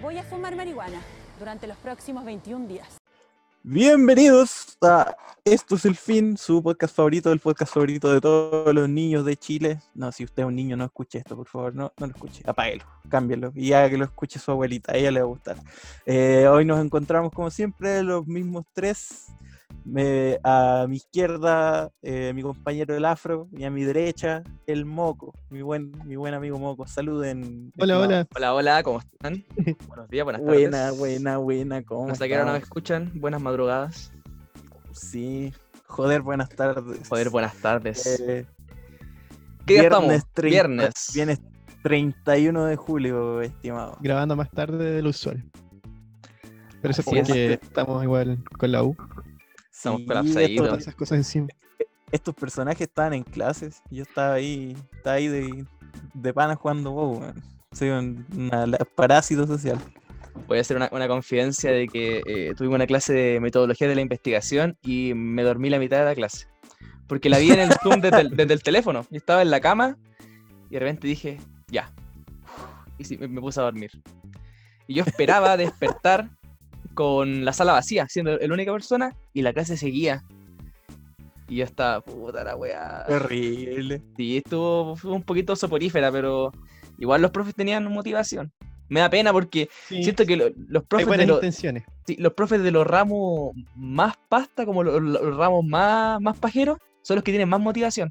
[0.00, 1.00] Voy a fumar marihuana
[1.40, 2.98] durante los próximos 21 días.
[3.64, 8.88] Bienvenidos a Esto es el fin, su podcast favorito, el podcast favorito de todos los
[8.88, 9.80] niños de Chile.
[9.94, 12.44] No, si usted es un niño, no escuche esto, por favor, no, no lo escuche,
[12.46, 15.56] apáguelo, cámbielo y haga que lo escuche su abuelita, a ella le va a gustar.
[16.06, 19.26] Eh, hoy nos encontramos como siempre los mismos tres.
[19.84, 25.32] Me- a mi izquierda, eh, mi compañero el afro, y a mi derecha, el moco,
[25.50, 26.86] mi buen, mi buen amigo moco.
[26.86, 27.72] Saluden.
[27.78, 28.04] Hola, estimado.
[28.04, 28.26] hola.
[28.36, 29.44] Hola, hola, ¿cómo están?
[29.88, 30.60] Buenos días, buenas tardes.
[30.70, 31.82] Buena, buena, buena.
[31.84, 32.68] ¿Cómo No sé a qué hora nos estamos?
[32.68, 33.12] escuchan.
[33.14, 34.12] Buenas madrugadas.
[34.92, 35.52] Sí,
[35.86, 37.08] joder, buenas tardes.
[37.08, 38.20] Joder, buenas tardes.
[38.20, 38.46] Eh,
[39.64, 40.32] ¿Qué día viernes estamos?
[40.34, 40.92] 30 Viernes.
[41.14, 41.40] Viernes
[41.82, 43.96] 31 de julio, estimado.
[44.00, 45.44] Grabando más tarde del usual.
[46.82, 47.04] Pero eso es.
[47.04, 48.96] porque estamos igual con la U.
[49.78, 50.66] Estamos Sí, colapsaditos.
[50.66, 51.46] Todas esas cosas encima.
[52.10, 53.80] estos personajes estaban en clases.
[53.90, 55.64] Yo estaba ahí, estaba ahí de,
[56.14, 57.42] de pana jugando WoW, weón.
[57.72, 59.78] Soy un una- la- parásito social.
[60.48, 63.94] Voy a hacer una, una confidencia de que eh, tuvimos una clase de metodología de
[63.94, 66.48] la investigación y me dormí la mitad de la clase.
[67.06, 69.02] Porque la vi en el Zoom desde el, desde el teléfono.
[69.10, 69.96] Yo estaba en la cama
[70.70, 71.92] y de repente dije, ya.
[72.98, 73.90] Y sí, me, me puse a dormir.
[74.86, 76.30] Y yo esperaba despertar
[76.98, 80.24] con la sala vacía, siendo la única persona, y la clase seguía.
[81.46, 83.04] Y yo estaba, puta la weá.
[83.06, 84.02] Terrible.
[84.16, 86.50] Sí, estuvo fue un poquito soporífera, pero
[86.98, 88.50] igual los profes tenían motivación.
[88.88, 91.84] Me da pena porque Sí, siento que lo- los hay profes de buenas los, intenciones.
[92.04, 96.78] sí, los profes de los ramos más pasta, como los, los ramos más, más pajeros,
[97.02, 98.10] son los que tienen más motivación.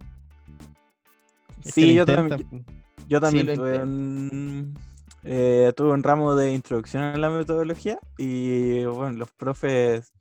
[1.65, 2.65] Es que Sí, yo también,
[3.09, 4.73] yo también tuve un,
[5.23, 10.11] eh, tuve un ramo de introducción a la metodología y bueno, los profes,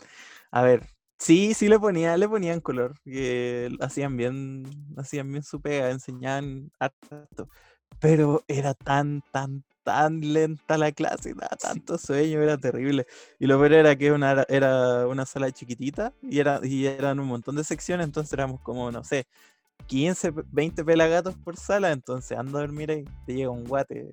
[0.51, 0.83] a ver,
[1.19, 4.65] sí, sí le ponían, le ponían color, que hacían bien,
[4.97, 7.49] hacían bien su pega, enseñaban harto,
[8.01, 13.07] pero era tan, tan, tan lenta la clase, daba tanto sueño, era terrible.
[13.39, 17.29] Y lo peor era que una, era una sala chiquitita y, era, y eran un
[17.29, 19.27] montón de secciones, entonces éramos como, no sé,
[19.87, 24.11] 15, pe- 20 pelagatos por sala, entonces anda a dormir ahí, te llega un guate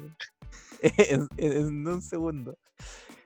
[0.97, 2.57] en, en un segundo.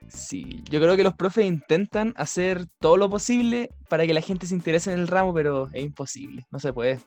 [0.08, 4.46] Sí, yo creo que los profes intentan hacer todo lo posible para que la gente
[4.46, 7.00] se interese en el ramo, pero es imposible, no se puede.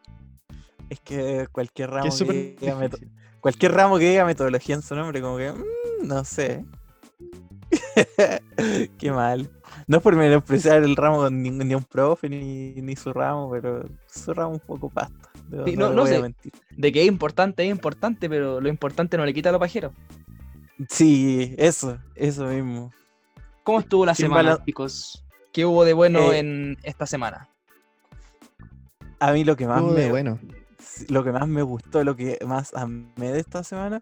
[0.90, 2.98] Es que cualquier ramo que, diga meto-
[3.40, 6.64] cualquier ramo que diga metodología en su nombre, como que, mm, no sé.
[9.00, 9.50] Qué mal.
[9.88, 13.84] No es por menospreciar el ramo ni, ni un profe ni, ni su ramo, pero
[14.08, 15.32] su ramo un poco pasta.
[15.50, 16.22] No, Sí, no no- le no voy a sé.
[16.22, 16.54] mentir.
[16.78, 19.94] De que es importante, es importante, pero lo importante no le quita a lo pajero.
[20.90, 22.92] Sí, eso, eso mismo.
[23.64, 25.24] ¿Cómo estuvo la semana, chicos?
[25.52, 27.50] ¿Qué hubo de bueno Eh, en esta semana?
[29.20, 30.40] A mí lo que más me, bueno.
[31.10, 34.02] lo que más me gustó, lo que más amé de esta semana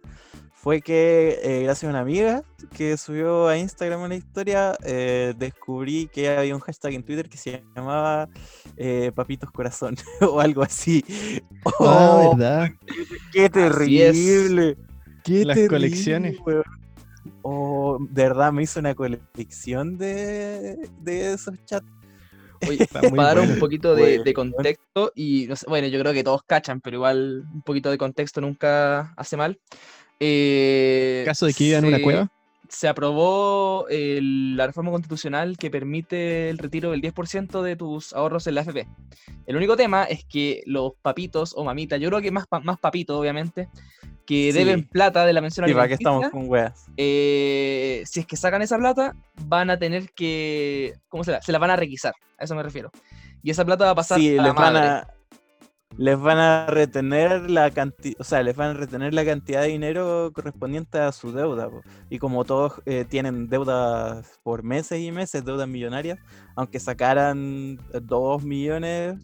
[0.53, 2.43] fue que eh, gracias a una amiga
[2.75, 7.37] que subió a Instagram una historia, eh, descubrí que había un hashtag en Twitter que
[7.37, 8.29] se llamaba
[8.77, 11.03] eh, Papitos Corazón o algo así.
[11.65, 12.69] Ah, ¡Oh, ¿verdad?
[13.31, 14.13] ¡Qué Así es.
[14.13, 14.77] terrible!
[15.23, 16.37] ¡Qué Las terrible, colecciones.
[16.45, 16.63] weón!
[17.41, 21.85] Oh, de verdad me hizo una colección de, de esos chats.
[22.67, 26.43] Oye, para dar un poquito de, contexto, y no sé, bueno, yo creo que todos
[26.43, 29.59] cachan, pero igual un poquito de contexto nunca hace mal.
[30.19, 32.31] Eh, ¿Caso de que viva en una se- cueva?
[32.67, 38.45] Se aprobó el- la reforma constitucional que permite el retiro del 10% de tus ahorros
[38.45, 38.87] en la AFP.
[39.47, 43.17] El único tema es que los papitos o mamitas, yo creo que más, más papitos,
[43.19, 43.69] obviamente,
[44.29, 44.85] que deben Sí.
[44.91, 46.85] plata de la mención ¿Y para qué alimenticia, estamos con weas?
[46.97, 49.15] eh, si es que sacan esa plata,
[49.47, 50.93] van a tener que.
[51.09, 51.41] ¿Cómo se la?
[51.41, 52.91] Se la van a requisar, a eso me refiero.
[53.41, 54.87] Y esa plata va a pasar Sí, a la les van madre.
[54.87, 55.07] a,
[55.97, 59.69] les van a retener la cantidad, o sea, les van a retener la cantidad de
[59.69, 61.67] dinero correspondiente a su deuda.
[61.69, 61.81] po.
[62.11, 66.19] Y como todos eh, tienen deudas por meses y meses, deudas millonarias,
[66.55, 69.17] aunque sacaran dos millones,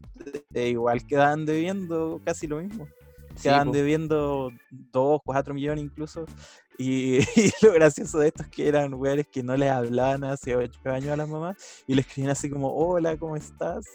[0.55, 2.87] eh, igual quedan debiendo casi lo mismo.
[3.35, 3.73] Sí, Quedan po.
[3.73, 6.25] debiendo dos, cuatro millones incluso.
[6.77, 10.55] Y, y lo gracioso de esto es que eran weones que no les hablaban hace
[10.55, 11.55] ocho años a las mamás
[11.87, 13.85] y le escribían así como, hola, ¿cómo estás?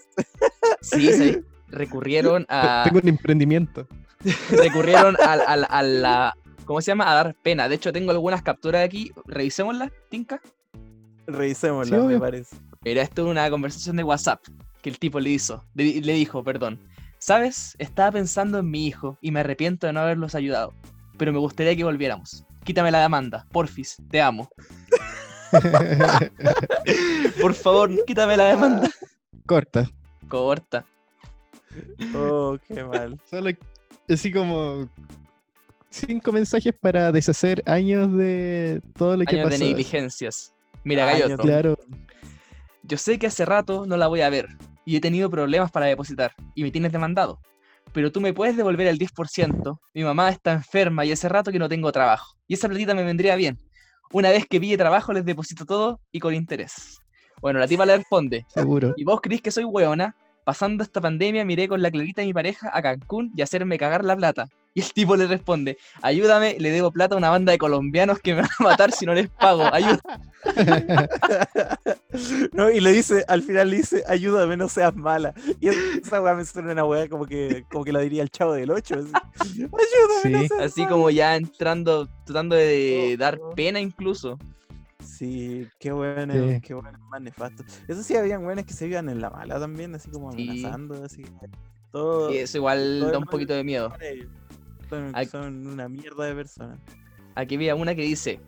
[0.80, 1.40] Sí, sí.
[1.68, 2.82] Recurrieron a.
[2.84, 3.86] Tengo un emprendimiento.
[4.50, 6.34] recurrieron a, a- a la.
[6.64, 7.10] ¿Cómo se llama?
[7.10, 7.68] A dar pena.
[7.68, 9.12] De hecho, tengo algunas capturas aquí.
[9.26, 10.40] Revisémoslas, Tinka.
[11.26, 12.56] Revisémosla, me parece.
[12.82, 14.40] Mira, esto es una conversación de WhatsApp
[14.82, 15.64] que el tipo le hizo.
[15.74, 16.78] Le, le dijo, perdón.
[17.20, 17.76] ¿Sabes?
[17.78, 20.72] Estaba pensando en mi hijo y me arrepiento de no haberlos ayudado.
[21.18, 22.46] Pero me gustaría que volviéramos.
[22.64, 24.48] Quítame la demanda, porfis, te amo.
[27.40, 28.88] Por favor, quítame la demanda.
[29.44, 29.90] Corta.
[30.28, 30.86] Corta.
[32.14, 33.20] Oh, qué mal.
[33.28, 33.50] Solo
[34.08, 34.88] así como
[35.90, 40.54] cinco mensajes para deshacer años de todo lo que Años de negligencias.
[40.84, 41.78] Mira, Galloto, Claro,
[42.82, 44.48] yo sé que hace rato no la voy a ver
[44.84, 47.40] y he tenido problemas para depositar y me tienes demandado.
[47.92, 49.78] Pero tú me puedes devolver el 10%.
[49.94, 52.36] Mi mamá está enferma y hace rato que no tengo trabajo.
[52.46, 53.58] Y esa platita me vendría bien.
[54.12, 57.00] Una vez que pille trabajo les deposito todo y con interés.
[57.40, 58.92] Bueno, la tipa le responde, seguro.
[58.96, 60.14] ¿y vos creís que soy weona?
[60.44, 64.04] Pasando esta pandemia miré con la clarita de mi pareja a Cancún y hacerme cagar
[64.04, 64.48] la plata.
[64.74, 68.34] Y el tipo le responde, ayúdame, le debo plata a una banda de colombianos que
[68.34, 69.64] me van a matar si no les pago.
[69.72, 70.00] Ayuda.
[72.52, 75.32] No, y le dice, al final le dice, ayúdame, no seas mala.
[75.60, 78.30] Y es- esa weá me suena una weá como que, como que la diría el
[78.30, 78.94] chavo del 8.
[79.40, 80.48] Ayúdame, no Sí.
[80.48, 80.92] seas Así mala".
[80.92, 83.50] como ya entrando, tratando de Oh, dar oh.
[83.54, 84.38] pena incluso.
[85.04, 86.60] Sí, qué bueno, Sí.
[86.60, 87.64] qué bueno, más nefasto.
[87.88, 90.48] Eso sí, habían buenos que se iban en la mala también, así como Sí.
[90.48, 91.22] amenazando, así.
[91.92, 92.32] Todo.
[92.32, 93.92] Y eso igual todo da un poquito de miedo.
[94.90, 96.78] Son, son una mierda de personas.
[97.36, 98.40] Aquí había una que dice,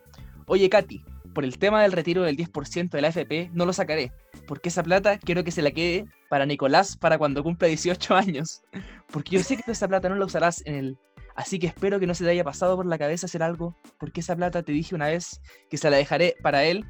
[0.46, 4.12] oye Katy, por el tema del retiro del 10% de la FP no lo sacaré,
[4.46, 8.62] porque esa plata quiero que se la quede para Nicolás para cuando cumpla 18 años,
[9.10, 10.98] porque yo sé que esa plata no la usarás en el...
[11.34, 14.20] Así que espero que no se te haya pasado por la cabeza hacer algo, porque
[14.20, 15.40] esa plata te dije una vez
[15.70, 16.84] que se la dejaré para él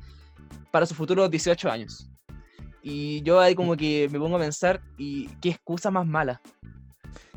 [0.72, 2.10] para sus futuros 18 años.
[2.82, 6.40] Y yo ahí como que me pongo a pensar, ¿y qué excusa más mala?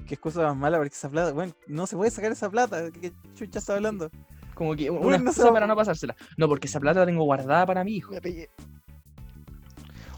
[0.07, 2.91] Qué excusa más mala, porque esa plata, bueno, no se puede sacar esa plata.
[2.91, 4.09] ¿Qué chucha está hablando?
[4.53, 6.15] Como que una Bueno, no para no pasársela.
[6.37, 8.11] No, porque esa plata la tengo guardada para mi hijo.
[8.13, 8.49] Me pegué.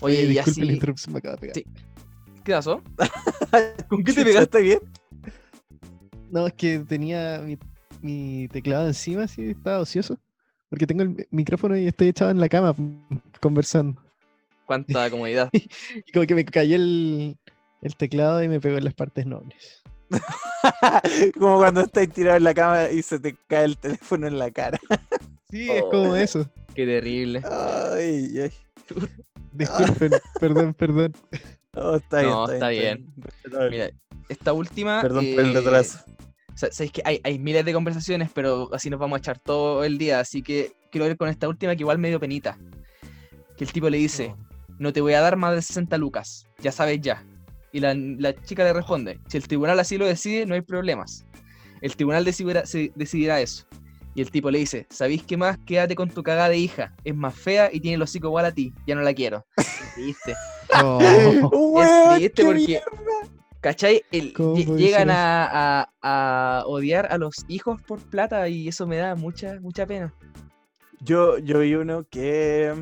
[0.01, 0.73] Oye, Oye, y disculpe la así...
[0.73, 1.55] interrupción, me acaba de pegar.
[1.55, 1.65] Sí.
[2.43, 2.83] ¿Qué pasó?
[3.89, 4.43] ¿Con qué te pegaste?
[4.43, 4.79] ¿Está bien?
[6.29, 7.57] No, es que tenía mi,
[8.01, 10.17] mi teclado encima, así estaba ocioso.
[10.69, 14.01] Porque tengo el mi- micrófono y estoy echado en la cama mm, conversando.
[14.65, 15.49] Cuánta comodidad.
[16.05, 17.37] Y como que me cayó el,
[17.81, 19.76] el teclado y me pegó en las partes nobles.
[21.39, 24.51] como cuando estás tirado en la cama y se te cae el teléfono en la
[24.51, 24.79] cara.
[25.49, 26.15] Sí, es como Oh.
[26.15, 26.49] eso.
[26.75, 27.41] Qué terrible.
[27.49, 28.51] Ay, ay.
[29.53, 31.13] Disculpen, perdón, perdón.
[31.73, 32.31] No, está bien.
[32.31, 33.69] No, está está Respetable.
[33.69, 33.89] Mira,
[34.29, 35.01] esta última.
[35.01, 35.99] Perdón por el eh, retraso.
[36.53, 39.39] o sea, sabéis que hay, hay miles de conversaciones, pero así nos vamos a echar
[39.39, 40.19] todo el día.
[40.19, 42.57] Así que quiero ver con esta última que igual me dio penita.
[43.57, 44.35] Que el tipo le dice:
[44.79, 46.45] No te voy a dar más de 60 lucas.
[46.59, 47.23] Ya sabes ya.
[47.77, 51.27] Y la, la chica le responde: Si el tribunal así lo decide, no hay problemas.
[51.79, 53.67] El tribunal decidirá, se- decidirá eso.
[54.15, 55.59] Y el tipo le dice: ¿Sabéis qué más?
[55.59, 56.95] Quédate con tu cagada de hija.
[57.03, 58.73] Es más fea y tiene el hocico igual a ti.
[58.87, 59.45] Ya no la quiero.
[60.83, 60.99] Oh,
[62.17, 62.85] triste porque- mierda.
[63.61, 64.01] ¿Cachai?
[64.11, 68.67] El- ¿Cómo lle- puede llegan a, a- a odiar a los hijos por plata y
[68.67, 70.13] eso me da mucha, mucha pena.
[71.01, 72.73] Yo, yo vi uno que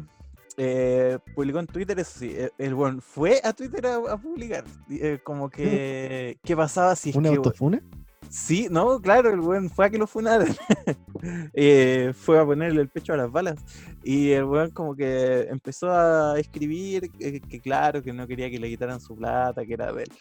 [0.57, 4.63] eh, publicó en Twitter, eso sí, eh, el bueno fue a Twitter a, a publicar,
[4.89, 7.81] eh, como que, ¿qué pasaba si es ¿Una que, autofuna?
[8.29, 10.47] Sí, no, claro, el weón fue a que lo funaran.
[11.53, 13.55] Eh, fue a ponerle el pecho a las balas.
[14.03, 18.59] Y el weón como que empezó a escribir que, que claro, que no quería que
[18.59, 20.11] le quitaran su plata, que era de él.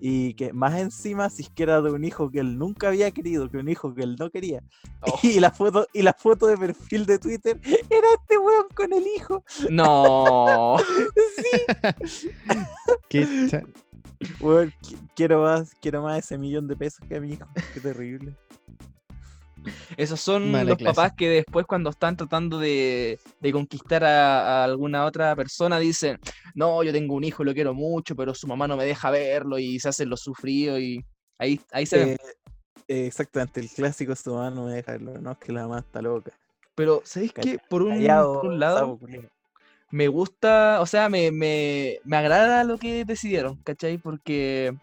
[0.00, 3.10] Y que más encima, si es que era de un hijo que él nunca había
[3.10, 4.62] querido, que un hijo que él no quería.
[5.02, 5.18] Oh.
[5.22, 9.06] Y la foto, y la foto de perfil de Twitter era este weón con el
[9.06, 9.44] hijo.
[9.68, 10.76] No.
[13.10, 13.64] ¿Qué cha-
[14.40, 17.46] Weón, qui- quiero más, quiero más ese millón de pesos que a mi hijo.
[17.72, 18.36] Qué terrible.
[19.96, 20.94] Esos son Mala los clase.
[20.94, 26.18] papás que después cuando están tratando de, de conquistar a, a alguna otra persona dicen,
[26.54, 29.58] no, yo tengo un hijo, lo quiero mucho, pero su mamá no me deja verlo
[29.58, 31.02] y se hacen los sufridos y
[31.38, 32.08] ahí, ahí se ven.
[32.10, 32.18] Eh,
[32.88, 35.78] eh, exactamente, el clásico su mamá no me deja verlo, no, es que la mamá
[35.78, 36.32] está loca.
[36.74, 37.58] Pero, ¿sabéis qué?
[37.70, 39.00] Por un, Callado, por un lado,
[39.90, 43.96] me gusta, o sea, me, me, me agrada lo que decidieron, ¿cachai?
[43.96, 44.76] Porque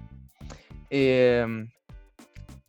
[0.92, 1.70] em,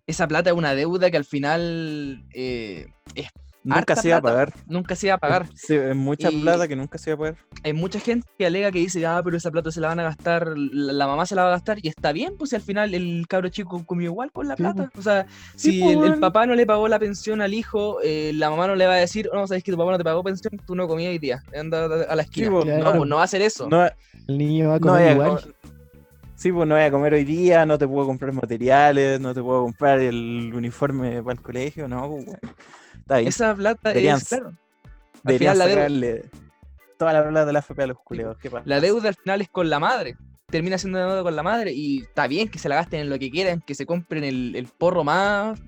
[0.07, 3.29] esa plata es una deuda que al final eh, es-
[3.65, 4.53] Nunca se iba a pagar.
[4.67, 5.47] nunca se iba a pagar.
[5.55, 7.37] Sí, es mucha Y- plata que nunca se iba a pagar.
[7.63, 10.03] Hay mucha gente que alega que dice, ah, pero esa plata se la van a
[10.03, 12.63] gastar, la, la mamá se la va a gastar, y está bien, pues si al
[12.63, 14.91] final el cabro chico comió igual con la plata.
[14.99, 16.21] O sea, Sí, si pues, el, el weón.
[16.21, 18.97] papá no le pagó la pensión al hijo, eh, la mamá no le va a
[18.97, 21.41] decir, no, sabes que tu papá no te pagó pensión, tú no comías hoy día,
[21.57, 22.51] anda a la esquina.
[22.51, 22.99] pues, no, claro.
[22.99, 23.69] pues no va a hacer eso.
[23.69, 23.87] No,
[24.27, 25.29] El niño va a comer igual.
[25.41, 25.55] comer-
[26.43, 29.41] Sí, pues no voy a comer hoy día, no te puedo comprar materiales, no te
[29.41, 32.27] puedo comprar el uniforme para el colegio, no, pues.
[32.99, 33.29] Está bien.
[33.29, 34.53] Esa plata Deberían es, claro,
[35.23, 36.25] Deberían final la deuda- sacarle
[36.99, 38.37] toda la plata de la FP a los culeos.
[38.39, 38.65] ¿Qué pasa?
[38.67, 40.17] la deuda al final es con la madre.
[40.49, 43.21] Termina siendo deuda con la madre y está bien que se la gasten en lo
[43.21, 45.61] que quieran, que se compren el, el porro más,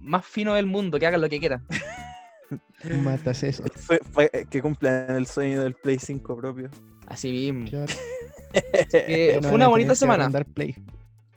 [0.00, 1.64] más fino del mundo, que hagan lo que quieran.
[3.04, 3.62] Matas eso.
[3.76, 6.70] Fue- fue- eh, que cumplan el sueño del Play 5 propio.
[7.06, 7.70] Así mismo.
[7.70, 7.92] Claro.
[9.42, 10.30] Fue una bonita semana.
[10.54, 10.76] Play.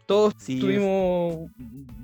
[0.05, 1.49] todos Sí, tuvimos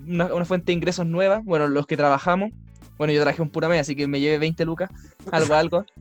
[0.08, 1.42] una, una fuente de ingresos nueva.
[1.44, 2.52] Bueno, los que trabajamos.
[2.98, 4.90] Bueno, yo trabajé un pura mes, así que me llevé 20 lucas,
[5.32, 5.86] algo, algo.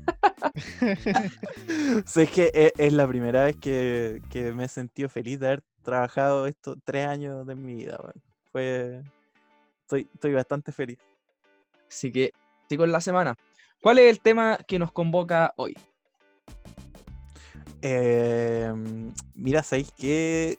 [1.97, 5.39] O sea, es que e- es, la primera vez que, que me he sentido feliz
[5.41, 7.99] de haber trabajado estos tres años de mi vida.
[8.53, 9.03] Fue.
[9.83, 10.99] Estoy, estoy bastante feliz.
[11.89, 12.33] Así que,
[12.69, 13.37] sigo en la semana.
[13.83, 15.77] ¿Cuál es el tema que nos convoca hoy?
[17.89, 18.73] Eh,
[19.35, 20.59] mira, ¿sabéis qué?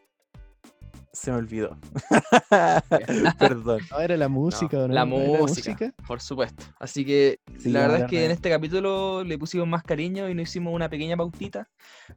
[1.11, 1.77] Se me olvidó.
[3.39, 3.81] Perdón.
[3.91, 4.93] No, era la música, ¿o ¿no?
[4.93, 6.63] la ¿No era música, por supuesto.
[6.79, 10.35] Así que Sí, la verdad es que en este capítulo le pusimos más cariño y
[10.35, 11.67] no hicimos una pequeña pautita.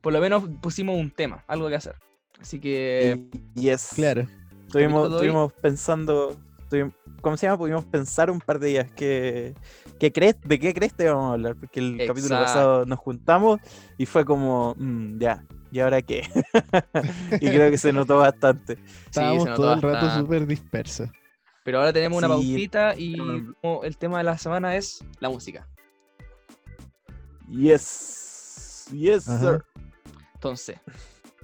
[0.00, 1.96] Por lo menos pusimos un tema, algo que hacer.
[2.40, 3.26] Así que
[3.56, 3.88] Y, es.
[3.94, 4.28] Claro.
[4.66, 6.36] Estuvimos, pensando.
[7.20, 7.58] ¿Cómo se llama?
[7.58, 8.92] Pudimos pensar un par de días.
[8.94, 9.54] ¿Qué,
[10.00, 11.54] qué crees, ¿De qué crees te vamos a hablar?
[11.54, 13.60] Porque el capítulo pasado nos juntamos
[13.98, 14.74] y fue como.
[14.76, 16.22] "Mm, ya, ¿y ahora qué?
[17.40, 18.78] y creo que se notó bastante.
[19.06, 21.08] Estábamos notó todo el rato súper dispersos.
[21.62, 23.44] Pero ahora tenemos una Sí, pautita y
[23.84, 25.68] el tema de la semana es la música.
[27.48, 28.88] Yes.
[28.92, 29.52] Yes, Ajá.
[29.52, 29.64] sir.
[30.34, 30.76] Entonces,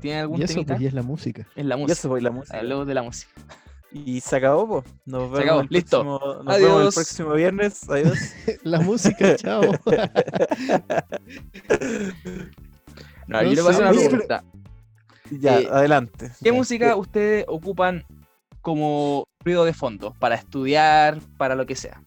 [0.00, 0.74] ¿tiene algún Y eso, temita?
[0.74, 1.46] pues, y es la música.
[1.54, 1.92] Es la Y música.
[1.92, 2.56] eso fue la música.
[2.62, 3.30] De la música.
[3.92, 4.84] Y se acabó, pues.
[5.06, 6.02] Nos vemos, acabó, el, listo.
[6.02, 7.88] Próximo, nos vemos el próximo viernes.
[7.88, 8.18] Adiós.
[8.64, 9.62] La música, chao.
[9.62, 9.72] No,
[13.28, 14.44] No yo le voy a hacer una pero- pregunta.
[15.30, 16.28] ya, Eh, adelante.
[16.42, 16.52] ¿Qué Ya.
[16.52, 18.04] música ustedes ocupan
[18.60, 20.14] como ruido de fondo?
[20.18, 22.02] Para estudiar, para lo que sea.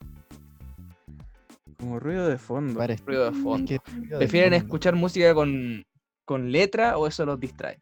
[1.80, 2.78] Como ruido de fondo.
[2.78, 3.68] Para Ruido de es fondo.
[3.68, 4.66] que ruido de ¿Prefieren fondo.
[4.66, 5.86] escuchar música con,
[6.26, 7.80] con letra o eso los distrae?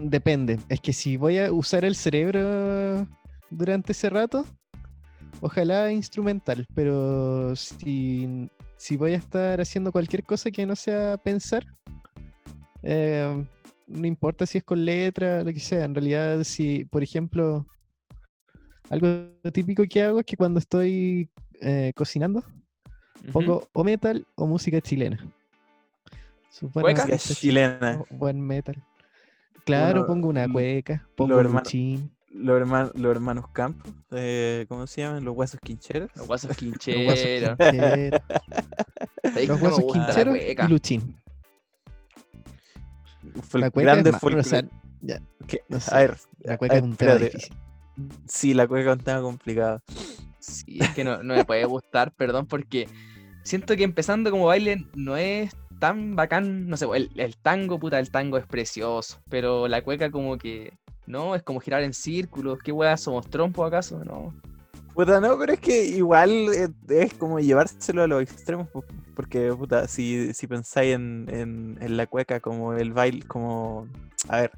[0.00, 0.58] Depende.
[0.68, 3.06] Es que si voy a usar el cerebro
[3.50, 4.44] durante ese rato,
[5.40, 11.66] ojalá instrumental, pero si, si voy a estar haciendo cualquier cosa que no sea pensar,
[12.82, 13.44] eh,
[13.88, 15.84] no importa si es con letra, lo que sea.
[15.84, 17.66] En realidad, si, por ejemplo,
[18.90, 19.08] algo
[19.52, 21.28] típico que hago es que cuando estoy
[21.60, 22.44] eh, cocinando,
[23.32, 25.18] pongo o metal o música chilena.
[27.34, 28.04] Chilena.
[28.10, 28.76] buen metal.
[29.68, 33.92] Claro, Uno- pongo una cueca, los pongo un hermanos- luchín, Los, hermanos los hermanos Campos.
[34.12, 35.24] eh, ¿Cómo se llaman?
[35.24, 36.10] Los huesos quincheros.
[36.16, 36.72] Los guasos los
[37.04, 37.56] guasos quincheros.
[37.58, 37.58] quincheros,
[39.24, 40.64] ¿Sabéis los guasos quincheros cueca?
[40.64, 41.16] y luchín.
[43.50, 44.62] Fol- La cueca grande es más, o sea,
[45.02, 45.20] ya,
[45.68, 47.36] no sé, A ver, la a cueca ver, es un tema espérate.
[47.36, 47.56] difícil.
[48.26, 49.82] Sí, la cueca es un tema complicado.
[50.38, 52.88] Sí, es que no, no me puede gustar, perdón, porque
[53.42, 56.68] siento que empezando como baile no es tan bacán.
[56.68, 60.72] No sé, el, el tango, puta, el tango es precioso, pero la cueca como que
[61.06, 62.58] no, es como girar en círculos.
[62.62, 64.04] ¿Qué weas somos trompos acaso?
[64.04, 64.34] No.
[64.94, 69.52] Puta, no, pero es que igual eh, es como llevárselo a los extremos, po, porque,
[69.52, 73.86] puta, si, si pensáis en, en, en la cueca como el baile, como,
[74.28, 74.50] a ver,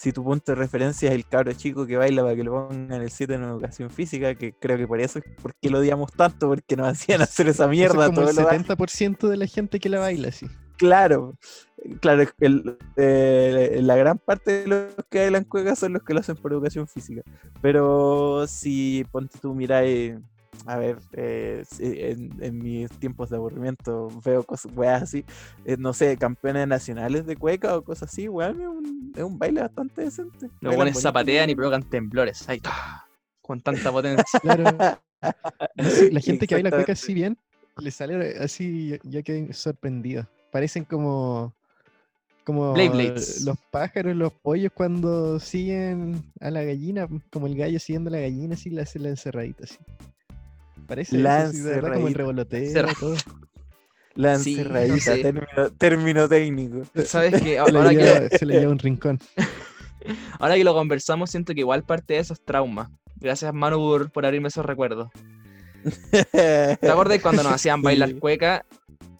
[0.00, 2.92] si tu punto de referencia es el cabro chico que baila para que lo pongan
[2.92, 6.12] en el 7 en educación física, que creo que por eso es porque lo odiamos
[6.12, 8.62] tanto, porque nos hacían hacer esa Eso es mierda como todo el lo años.
[8.68, 10.46] 70% de la gente que la baila así.
[10.76, 11.34] Claro,
[12.00, 16.20] claro, el- eh, la gran parte de los que bailan cueca son los que lo
[16.20, 17.22] hacen por educación física.
[17.60, 20.14] Pero si ponte tú, miráis,
[20.66, 25.24] a ver, eh, en, en mis tiempos de aburrimiento veo cosas, weas así,
[25.64, 29.38] eh, no sé, campeones nacionales de cueca o cosas así, weón, es un, es un
[29.38, 30.50] baile bastante decente.
[30.60, 32.48] Los buenos zapatean y provocan temblores.
[32.48, 33.06] Ahí está.
[33.40, 34.24] Con tanta potencia.
[34.40, 34.64] Claro.
[36.12, 37.38] La gente que baila cueca así bien,
[37.78, 40.28] le sale así, yo, yo quedé sorprendido.
[40.50, 41.54] Parecen como
[42.48, 48.12] como los pájaros, los pollos cuando siguen a la gallina, como el gallo siguiendo a
[48.12, 49.76] la gallina, así le hace la encerradita así.
[50.88, 53.14] Parece La eso, así, de verdad, como el revoloteo, Encerra- todo.
[54.14, 55.22] La Sí, no encerradita, sé.
[55.22, 56.82] término, término técnico.
[57.04, 57.38] ¿Sabes qué?
[57.38, 59.20] Se le, Ahora que, lleva, se le lleva un rincón.
[60.40, 62.90] ahora que lo conversamos, siento que igual parte de eso es trauma.
[63.20, 65.08] Gracias, Manu, por, por abrirme esos recuerdos.
[66.32, 68.14] ¿Te acuerdas cuando nos hacían bailar Sí.
[68.16, 68.64] cueca?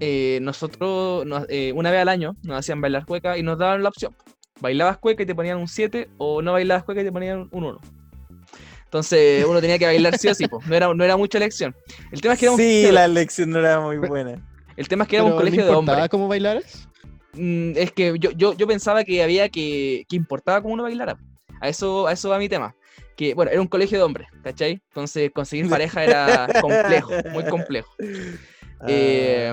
[0.00, 3.82] Eh, nosotros, nos- eh, una vez al año, nos hacían bailar cueca y nos daban
[3.82, 4.14] la opción.
[4.60, 7.64] Bailabas cueca y te ponían un 7 o no bailabas cueca y te ponían un
[7.64, 7.80] 1.
[8.88, 10.60] Entonces uno tenía que bailar sí o sí, po.
[10.66, 11.76] No, era, no era mucha elección.
[12.10, 14.42] El tema es que era un, Sí, la lección no era muy buena.
[14.78, 16.08] el tema es que era un Pero, ¿no colegio de importaba hombres.
[16.10, 16.88] cómo bailaras?
[17.34, 21.18] Mm, es que yo, yo, yo pensaba que había que, que importaba cómo uno bailara.
[21.60, 22.74] A eso, a eso va mi tema.
[23.14, 24.80] Que, bueno, era un colegio de hombres, ¿cachai?
[24.88, 27.90] Entonces conseguir pareja era complejo, muy complejo.
[28.86, 29.52] Eh,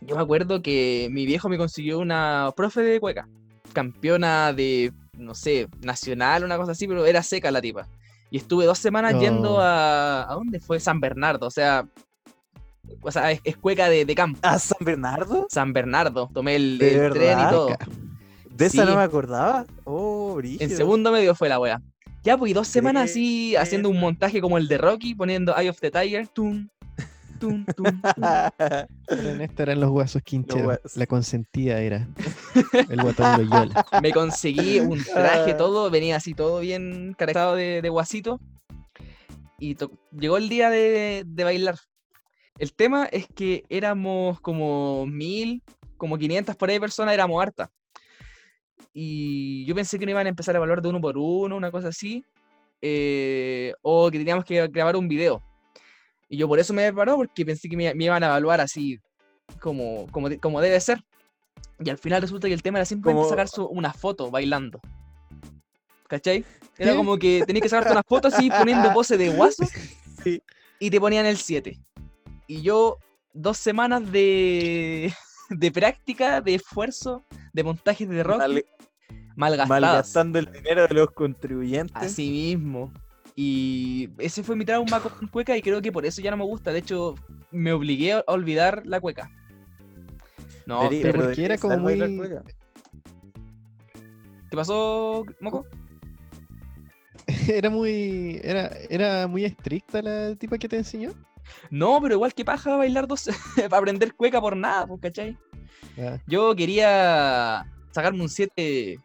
[0.00, 3.28] yo me acuerdo que mi viejo me consiguió una profe de cueca,
[3.72, 7.86] campeona de, no sé, nacional, una cosa así, pero era seca la tipa.
[8.30, 10.30] Y estuve dos semanas yendo a.
[10.30, 10.80] ¿A dónde fue?
[10.80, 11.86] San Bernardo, o sea.
[13.02, 14.38] O sea, es, es cueca de, de campo.
[14.42, 15.46] ¿A San Bernardo?
[15.50, 16.30] San Bernardo.
[16.32, 17.68] Tomé el, ¿De el tren y todo.
[18.50, 19.66] De esa no me acordaba.
[19.84, 20.76] Oh, En brígido.
[20.76, 21.80] segundo medio fue la wea.
[22.22, 25.70] Ya, pues, y dos semanas así haciendo un montaje como el de Rocky, poniendo Eye
[25.70, 26.26] of the Tiger.
[26.28, 26.68] Tum,
[27.38, 28.02] tum, tum, tum.
[29.08, 30.62] Pero en esta eran los guasos quincheros.
[30.64, 30.96] guasos.
[30.96, 32.06] La consentida era
[32.90, 33.86] el guatón Loyola.
[34.02, 35.56] Me conseguí un traje, Ah.
[35.56, 38.40] todo, venía así todo bien caracterizado de, de guasito.
[39.58, 41.76] Y to- llegó el día de, de bailar.
[42.58, 45.62] El tema es que éramos como mil,
[45.96, 47.68] como 500 por ahí personas, éramos hartas.
[48.92, 51.70] Y yo pensé que no iban a empezar a evaluar de uno por uno, una
[51.70, 52.24] cosa así.
[52.82, 55.42] eh, o que teníamos que grabar un video.
[56.28, 58.98] Y yo por eso me preparó, porque pensé que me, me iban a evaluar así,
[59.60, 61.04] como, como, como debe ser.
[61.78, 64.80] Y al final resulta que el tema era simplemente Como- sacar su- una foto bailando.
[66.08, 66.44] ¿Cachai?
[66.78, 69.64] Era como que tenías que sacarte una foto así poniendo pose de guaso
[70.24, 70.40] Sí.
[70.78, 71.78] y te ponían el 7.
[72.46, 72.98] Y yo,
[73.32, 75.12] dos semanas de,
[75.50, 78.64] de práctica, de esfuerzo, de montajes de rock, Mal-
[79.36, 79.68] malgastadas.
[79.80, 81.96] malgastando el dinero de los contribuyentes.
[81.96, 82.92] Así mismo.
[83.38, 86.44] Y ese fue mi trauma con cueca y creo que por eso ya no me
[86.44, 86.72] gusta.
[86.72, 87.14] De hecho,
[87.50, 89.30] me obligué a olvidar la cueca.
[90.64, 92.42] No, Deberí- pero porque era como muy- cueca.
[94.50, 95.66] ¿qué pasó, Moco?
[97.48, 101.12] Era muy, era, era muy estricta la tipa que te enseñó.
[101.70, 103.24] No, pero igual que paja bailar dos
[103.56, 105.36] para aprender cueca por nada, pues, ¿cachai?
[105.98, 108.98] Ah, Yo quería sacarme un 7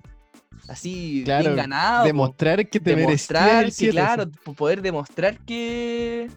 [0.68, 2.06] así Claro, bien ganado.
[2.06, 4.54] demostrar que te demostrar que, siete, claro, así.
[4.56, 6.28] poder demostrar que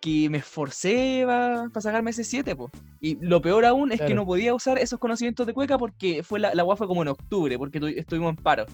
[0.00, 2.70] que me esforcé para sacarme ese 7, po.
[3.02, 6.40] Y lo peor aún es que no podía usar esos conocimientos de cueca porque fue
[6.40, 8.64] la, la fue como en octubre, porque tu- estuvimos en paro.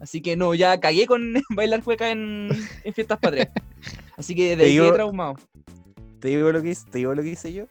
[0.00, 2.50] Así que no, ya cagué con bailar cueca en,
[2.84, 3.48] en fiestas patrias.
[4.18, 5.36] Así que de Te ahí traumado.
[6.20, 7.64] ¿Te digo lo que hice, te digo lo que hice yo?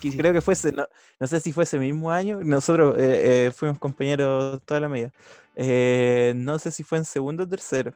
[0.00, 0.22] ¿Qué hiciste?
[0.22, 0.86] Creo que fue ese, no,
[1.18, 2.40] no sé si fue ese mismo año.
[2.42, 5.12] Nosotros eh, eh, fuimos compañeros toda la media.
[5.56, 7.92] Eh, no sé si fue en segundo o tercero.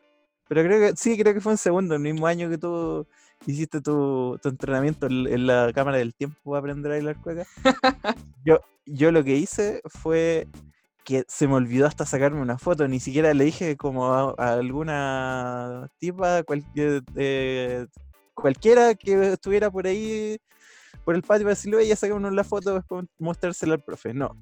[0.48, 3.06] Pero creo que sí, creo que fue en segundo, el mismo año que tú
[3.46, 7.46] hiciste tu, tu entrenamiento en, la cámara del tiempo para aprender a bailar cueca.
[8.44, 10.48] yo, yo lo que hice fue
[11.04, 12.86] que se me olvidó hasta sacarme una foto.
[12.88, 17.86] Ni siquiera le dije como a, a alguna tipa, cualquier, eh,
[18.34, 20.38] cualquiera que estuviera por ahí
[21.04, 24.14] por el patio para decirle, oye, ya saquémonos la foto después mostrársela al profe.
[24.14, 24.36] No.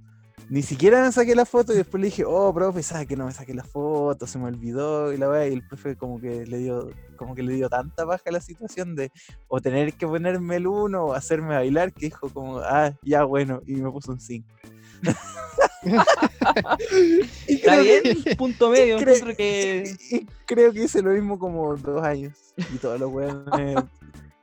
[0.49, 3.27] Ni siquiera me saqué la foto y después le dije, oh, profe, ¿sabes que no
[3.27, 4.27] me saqué la foto?
[4.27, 7.43] Se me olvidó y la weá", Y el profe como que le dio, como que
[7.45, 9.13] le dio tanta baja a la situación de
[9.47, 13.61] o tener que ponerme el uno o hacerme bailar que dijo como, ah, ya bueno,
[13.67, 14.49] y me puso un 5.
[17.47, 18.03] Está bien,
[18.37, 18.99] punto medio.
[18.99, 22.33] creo- encuentro que Y creo que hice lo mismo como dos años.
[22.75, 23.77] Y todos los weones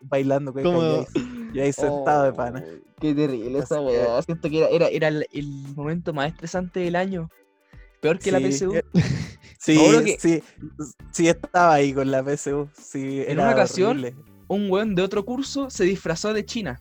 [0.09, 2.63] bailando cueca, Como- y ahí, y ahí sentado de pana.
[2.65, 4.21] Oh, Qué terrible esa weá.
[4.23, 7.29] Siento que era, era, era el, el momento más estresante del año.
[8.01, 8.73] Peor que la Sí, PSU.
[8.75, 8.83] eh,
[9.59, 10.43] Sí, Seguro que- sí,
[11.11, 12.69] sí, estaba ahí con la PSU.
[12.79, 14.15] Sí, En era una ocasión, horrible.
[14.47, 16.79] Un weón de otro curso se disfrazó de China.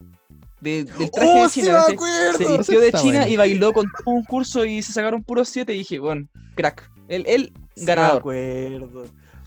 [0.61, 1.83] De, del traje ¡Oh, de sí China.
[1.89, 2.39] acuerdo!
[2.39, 3.29] se Eso vistió de China bueno.
[3.29, 6.91] y bailó con todo un curso y se sacaron puros 7 y dije, bueno, crack.
[7.09, 8.19] Él, él Sí me ganador.
[8.19, 9.05] acuerdo.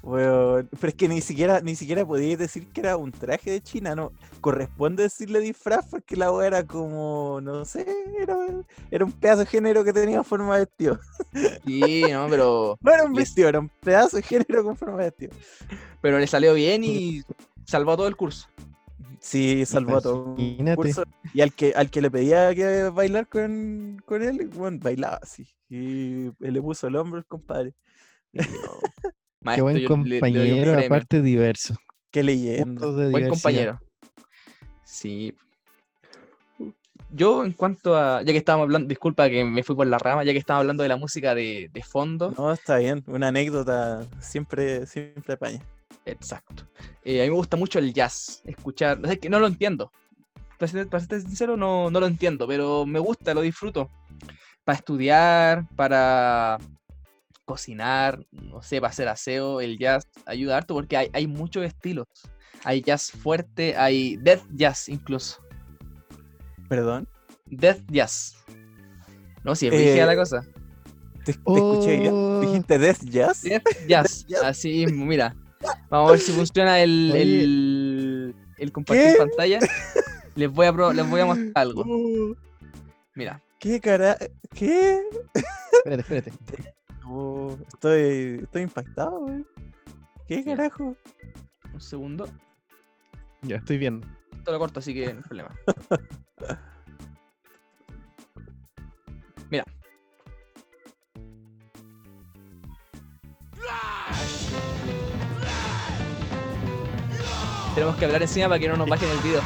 [0.10, 0.70] Weón.
[0.80, 3.96] Pero es que ni siquiera, ni siquiera podía decir que era un traje de China,
[3.96, 4.12] no.
[4.42, 7.86] Corresponde decirle disfraz porque la weá era como, no sé,
[8.20, 8.36] era,
[8.92, 11.00] era un pedazo de género que tenía forma de vestido.
[11.66, 14.98] Sí, no, pero, No era un Les- vestido, era un pedazo de género con forma
[14.98, 15.32] de vestido.
[16.02, 17.22] pero le salió bien y
[17.66, 18.48] salvó todo el curso.
[19.22, 20.36] Sí, salvó a todo
[20.76, 21.04] curso.
[21.34, 25.46] Y al que, al que le pedía que bailar con, con él, bueno, bailaba así.
[25.68, 27.74] Y él le puso el hombro el compadre.
[28.32, 28.42] Qué
[29.42, 31.76] Maestro, buen le- le compañero, aparte diverso.
[32.12, 32.86] Qué leyenda.
[32.88, 33.30] Buen diversidad.
[33.30, 33.80] compañero.
[34.84, 35.34] Sí.
[37.12, 38.22] Yo, en cuanto a.
[38.22, 38.88] Ya que estábamos hablando.
[38.88, 41.70] Disculpa que me fui por la rama, ya que estábamos hablando de la música de,
[41.72, 42.34] de fondo.
[42.38, 43.04] No, está bien.
[43.08, 45.60] Una anécdota siempre, siempre apaña.
[46.06, 46.68] Exacto.
[47.04, 48.42] Eh, a mí me gusta mucho el jazz.
[48.46, 49.00] Escuchar.
[49.06, 49.92] Es que no lo entiendo.
[50.60, 53.90] Para ser, para serte sincero, no, no lo entiendo, pero me gusta, lo disfruto.
[54.64, 56.58] Para estudiar, para
[57.50, 62.06] cocinar, no sé, para hacer aseo, el jazz ayuda harto porque hay, hay muchos estilos.
[62.64, 65.42] Hay jazz fuerte, hay death jazz incluso.
[66.68, 67.08] Perdón.
[67.48, 68.36] Death Jazz.
[69.44, 70.42] No, si es rígida la Eh, cosa.
[71.26, 72.14] Te, te escuché bien.
[72.14, 72.40] Oh.
[72.42, 73.42] ¿Dijiste Death Jazz?
[73.42, 74.26] Death Jazz.
[74.44, 75.36] Así mismo, mira.
[75.90, 79.18] Vamos a ver si funciona el, el, el compartir ¿Qué?
[79.18, 79.60] pantalla.
[80.36, 81.82] Les voy a, les voy a mostrar algo.
[81.82, 82.36] Uh,
[83.16, 83.42] Mira.
[83.60, 84.16] ¿Qué cara?
[84.54, 85.02] ¿Qué?
[85.74, 86.32] Espérate, espérate.
[87.10, 89.44] Pues, estoy, estoy impactado, güey.
[90.28, 90.96] ¿Qué carajo?
[91.74, 92.30] Un segundo.
[93.42, 94.04] Ya, estoy bien.
[94.32, 95.56] Esto lo corto, así que no hay problema.
[99.50, 99.66] Mira.
[107.74, 109.42] Tenemos que hablar encima para que no nos bajen el video.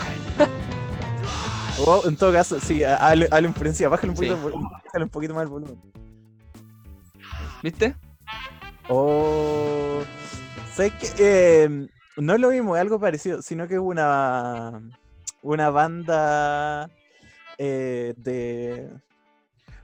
[1.86, 4.36] oh, en todo caso, sí, a, la influencia, bájale un, poquito,
[4.84, 5.93] bájale un poquito más el volumen.
[7.64, 7.96] ¿Viste?
[8.90, 10.04] O.
[10.76, 14.82] sé que eh, no es lo mismo, es algo parecido, sino que es una.
[15.42, 16.90] Una banda
[17.58, 18.90] eh, de.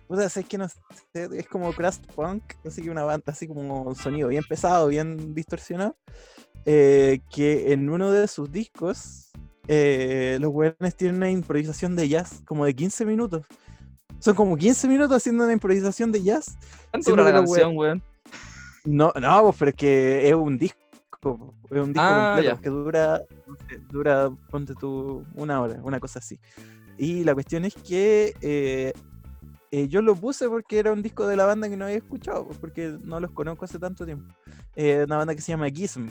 [0.07, 0.77] Puta, sé que no sé,
[1.13, 5.33] es como crust punk, así que una banda así como un sonido bien pesado, bien
[5.33, 5.95] distorsionado.
[6.65, 9.31] eh, que en uno de sus discos
[9.67, 13.45] los weones tienen una improvisación de jazz como de 15 minutos.
[14.19, 16.57] Son como 15 minutos haciendo una improvisación de jazz
[16.91, 18.01] ¿Cuánto dura la canción, weón?
[18.85, 20.77] no, no, pues, pero es que es un disco.
[21.69, 22.61] Es un disco Ah, completo ya.
[22.61, 23.21] que dura,
[23.89, 26.39] dura, ponte tú, una hora, una cosa así.
[26.97, 28.93] Y la cuestión es que eh,
[29.71, 32.45] eh, yo lo puse porque era un disco de la banda que no había escuchado,
[32.45, 34.33] pues, porque no los conozco hace tanto tiempo.
[34.75, 36.07] Eh, una banda que se llama Gism,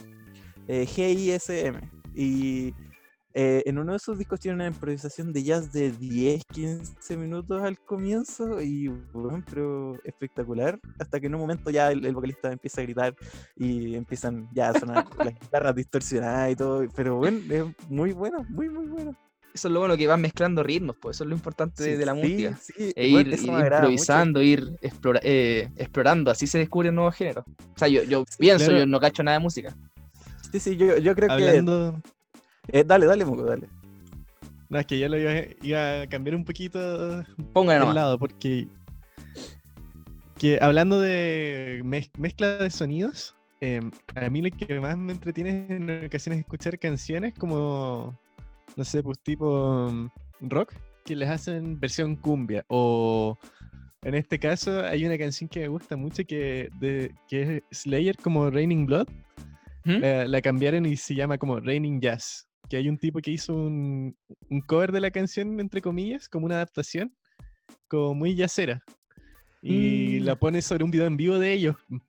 [0.68, 1.81] eh, G-I-S-M.
[2.14, 2.75] Y
[3.40, 7.62] eh, en uno de esos discos tiene una improvisación de jazz de 10, 15 minutos
[7.62, 10.81] al comienzo y bueno, pero espectacular.
[10.98, 13.14] Hasta que en un momento ya el, el vocalista empieza a gritar
[13.55, 16.85] y empiezan ya a sonar las guitarras distorsionadas y todo.
[16.96, 19.14] Pero bueno, es muy bueno, muy, muy bueno.
[19.55, 21.96] Eso es lo bueno que van mezclando ritmos, pues eso es lo importante de, Sí,
[21.96, 22.59] de la sí, música.
[22.61, 23.46] sí, E ir, mucho.
[23.62, 27.44] improvisando, ir explora- eh, explorando, así se descubren nuevos géneros.
[27.46, 28.81] O sea, yo, yo pienso, claro.
[28.81, 29.74] yo no cacho nada de música.
[30.53, 32.01] Sí, sí, yo, yo creo Hablando.
[32.05, 32.18] que.
[32.69, 33.69] Eh, dale, dale, Moco, dale.
[34.71, 37.95] No, es que yo lo iba, iba a cambiar un poquito Póngale el nomás.
[37.95, 38.69] lado, porque.
[40.39, 45.67] Que hablando de mez- mezcla de sonidos, em, a mí lo que más me entretiene
[45.71, 48.17] en ocasiones es escuchar canciones como.
[48.77, 50.11] No sé, pues tipo mm,
[50.49, 52.65] rock, que les hacen versión cumbia.
[52.69, 53.37] O.
[54.03, 58.17] En este caso, hay una canción que me gusta mucho que, de, que es Slayer
[58.17, 59.09] como Raining Blood.
[59.85, 59.97] ¿Mm?
[60.01, 62.48] La, la cambiaron y se llama como Raining Jazz.
[62.69, 64.17] Que hay un tipo que hizo un,
[64.51, 67.15] un cover de la canción, entre comillas, como una adaptación,
[67.89, 68.83] como muy jazzera.
[69.63, 70.25] Y Mm.
[70.25, 71.77] la pone sobre un video en vivo de ellos.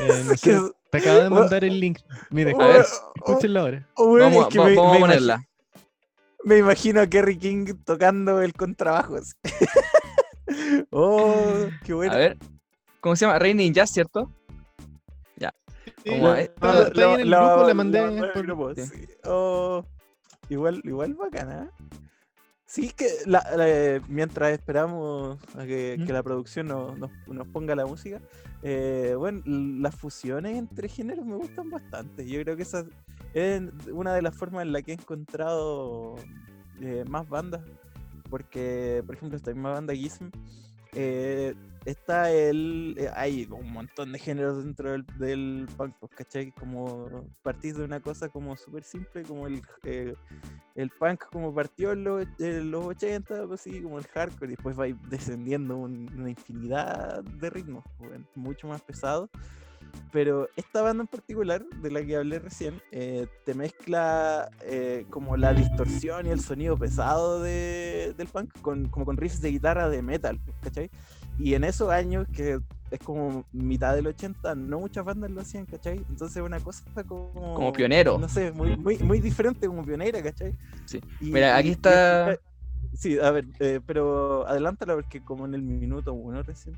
[0.00, 0.56] Eh, no sé,
[0.90, 1.98] te acabo de mandar el link.
[2.30, 3.86] Mira, oh, A ver, escúchenlo ahora.
[3.96, 5.44] Vamos, es que va- me- vamos me a ponerla.
[6.44, 9.16] Me imagino a Kerry King tocando el contrabajo.
[10.90, 12.12] oh, qué bueno.
[12.12, 12.38] A ver,
[13.00, 13.38] ¿cómo se llama?
[13.38, 14.32] Raining Jazz, ¿cierto?
[16.08, 19.06] Sí, Como, la- está- está ahí en el grupo, la mandé en el grupo, sí.
[19.24, 19.84] Oh,
[20.48, 21.70] igual, igual bacana.
[22.64, 26.06] Sí, que la- la- mientras esperamos a que, ¿Mm?
[26.06, 28.20] que la producción nos, nos- nos ponga la música,
[28.62, 32.26] eh, bueno, las fusiones entre géneros me gustan bastante.
[32.26, 32.84] Yo creo que esa
[33.34, 36.14] es una de las formas en la que he encontrado
[36.80, 37.60] eh, más bandas.
[38.30, 40.30] Porque, por ejemplo, esta misma banda Gizm,
[40.94, 42.94] eh, está el.
[42.98, 46.52] eh, hay un montón de géneros dentro del, del punk, pues, ¿cachai?
[46.52, 50.14] Como partir de una cosa como súper simple, como el, eh,
[50.74, 54.56] el punk como partió en los, en los 80, pues, así como el hardcore, y
[54.56, 59.28] después va descendiendo un- una infinidad de ritmos, pues, mucho más pesados.
[60.10, 65.36] Pero esta banda en particular, de la que hablé recién, eh, te mezcla eh, como
[65.36, 69.88] la distorsión y el sonido pesado de- del punk con, como con riffs de guitarra
[69.88, 70.90] de metal, ¿cachai?
[71.38, 72.58] Y en esos años, que
[72.90, 75.98] es como mitad del 80, no muchas bandas lo hacían, ¿cachai?
[76.08, 77.54] Entonces es una cosa como...
[77.54, 78.18] Como pionero.
[78.18, 80.54] No sé, muy, muy, muy diferente como pionera, ¿cachai?
[80.86, 81.00] Sí.
[81.20, 82.38] Y- Mira, aquí y está-
[82.94, 86.74] Sí, a ver, eh, pero adelántala porque como en el minuto uno recién,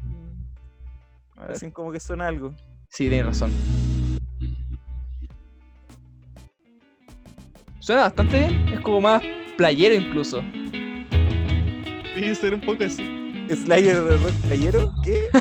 [1.46, 2.52] recién como que suena algo.
[2.90, 3.53] Sí, tienes razón.
[7.79, 9.22] Suena bastante bien, es como más
[9.57, 10.42] playero incluso.
[12.14, 13.16] Sí, ser un poco así.
[13.48, 15.29] Slayer de rock playero, ¿qué?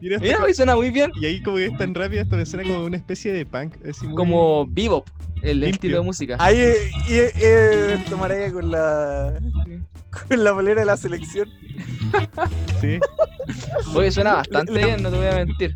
[0.00, 1.10] Y, Mira, hoy suena muy bien.
[1.20, 3.74] y ahí como que es tan rápido, esto me suena como una especie de punk.
[3.88, 5.06] Así muy- Como bebop,
[5.42, 5.74] el Limpio.
[5.74, 6.36] estilo de música.
[6.40, 9.38] Ahí eh, y, eh, tomaré con la
[10.28, 11.48] con la bolera de la selección.
[12.80, 12.98] Sí,
[13.94, 15.74] Oye, suena bastante le- bien, no te voy a mentir.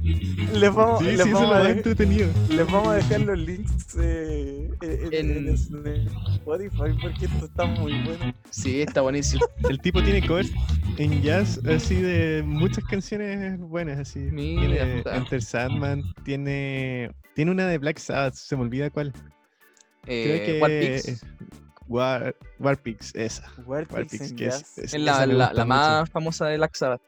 [0.53, 2.29] Les vamos, sí, les sí, vamos a entretenido.
[2.49, 7.67] les vamos a dejar los links eh, en, en- En- en Spotify porque esto está
[7.67, 8.35] muy bueno.
[8.51, 9.43] Sí, está buenísimo.
[9.69, 10.53] El tipo tiene covers
[10.99, 14.19] en jazz así de muchas canciones buenas así.
[14.19, 15.03] Mira, tiene.
[15.17, 19.13] Enter Sandman, tiene tiene una de Black Sabbath, se me olvida cuál.
[20.05, 21.15] Creo Eh, que
[21.91, 23.43] War Warpix, esa.
[23.67, 27.03] Warpix que es, es- Es la, la- más famosa de Black Sabbath.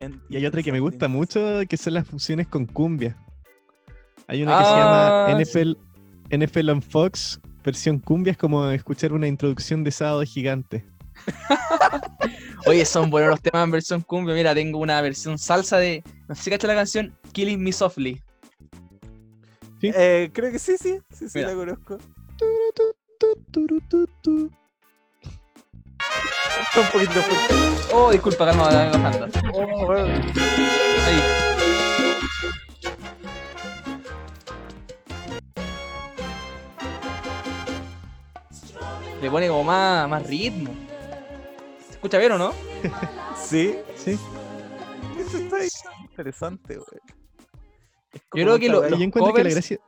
[0.00, 3.16] En- Y hay otra que me gusta mucho, que son las fusiones con cumbia.
[4.26, 5.76] Hay una que Ah, se llama NFL,
[6.36, 10.84] NFL on Fox, versión cumbia, es como escuchar una introducción de sábado gigante.
[12.66, 14.34] Oye, son buenos los temas en versión cumbia.
[14.34, 16.02] Mira, tengo una versión salsa de.
[16.28, 18.20] No sé si cacha la canción Killing Me Softly.
[19.82, 21.50] Eh, creo que sí, sí, sí, sí, Mira.
[21.50, 21.98] la conozco.
[23.18, 24.50] Turu, tu, tu, turu, tu, tu.
[26.78, 27.54] Un poquito fuerte.
[27.94, 29.28] Oh, disculpa, calma, voy bajando.
[29.54, 30.10] Oh, weón.
[30.10, 31.22] Ahí.
[39.20, 40.70] Le pone como más, más ritmo.
[41.86, 42.52] ¿Se escucha bien o no?
[43.36, 44.18] Sí, Sí.
[45.20, 45.56] eso está
[46.02, 46.74] interesante.
[48.12, 49.78] Es Yo creo que lo- los yo encuentro que la covers- gracia.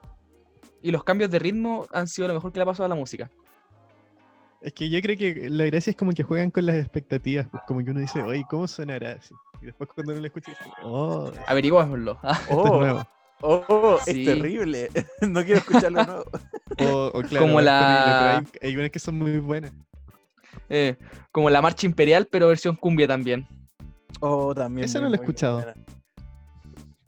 [0.82, 2.94] Y los cambios de ritmo han sido lo mejor que le ha pasado a la
[2.94, 3.30] música.
[4.60, 7.46] Es que yo creo que la gracia es como que juegan con las expectativas.
[7.48, 9.12] pues, como que uno dice, oye, ¿cómo sonará?
[9.12, 9.34] así?
[9.62, 12.18] Y después cuando uno lo escucha, dice, oh, Averiguémoslo.
[12.22, 13.06] Es Oh, nuevo.
[13.42, 14.28] oh, Sí.
[14.28, 14.90] es terrible.
[15.28, 16.24] No quiero escucharlo nuevo.
[16.80, 19.72] O, o claro, Como es la- hay, hay unas que son muy buenas.
[20.68, 20.96] eh,
[21.32, 23.48] como la marcha imperial, pero versión cumbia también.
[24.20, 24.84] Oh, también.
[24.84, 25.74] Esa no la he escuchado.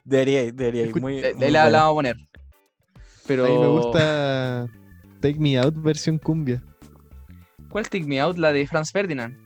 [0.04, 1.78] Debería ir, debería Muy, Eh, muy ahí la, la buena.
[1.84, 2.16] vamos a poner.
[3.30, 3.44] Pero.
[3.44, 4.66] A mí me gusta
[5.20, 6.60] Take Me Out versión cumbia.
[7.68, 8.38] ¿Cuál Take Me Out?
[8.38, 9.36] La de Franz Ferdinand.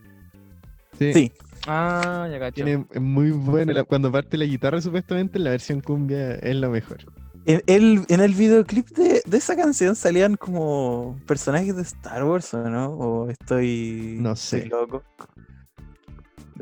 [0.97, 1.13] Sí.
[1.13, 1.31] Sí.
[1.67, 2.55] Ah, ya cacho.
[2.55, 3.73] Tiene es muy buena.
[3.73, 6.97] la- Cuando parte la guitarra, supuestamente, la versión cumbia es lo mejor.
[7.45, 12.51] En el, en el videoclip de, de esa canción salían como personajes de Star Wars,
[12.55, 12.87] ¿o no?
[12.89, 14.65] ¿O estoy, No estoy sé.
[14.67, 15.03] loco?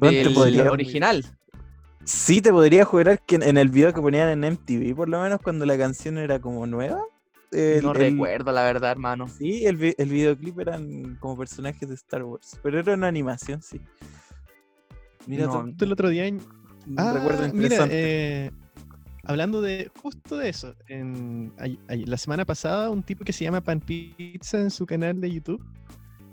[0.01, 1.23] Te Del podría- original.
[2.03, 5.21] Sí, te podría jurar que en, en el video que ponían en MTV, por lo
[5.21, 6.99] menos cuando la canción era como nueva.
[7.53, 9.27] El- no el- recuerdo, la verdad, hermano.
[9.27, 13.79] Sí, el, el videoclip eran como personajes de Star Wars, pero era una animación, sí.
[15.27, 16.25] Mira, No, tú- el otro día.
[16.25, 16.41] en-
[16.97, 17.95] Ah, recuerdo mira, interesante.
[18.47, 18.51] eh,
[19.23, 20.75] hablando de justo de eso.
[20.89, 21.53] En,
[21.87, 25.63] la semana pasada, un tipo que se llama Pan Pizza en su canal de YouTube,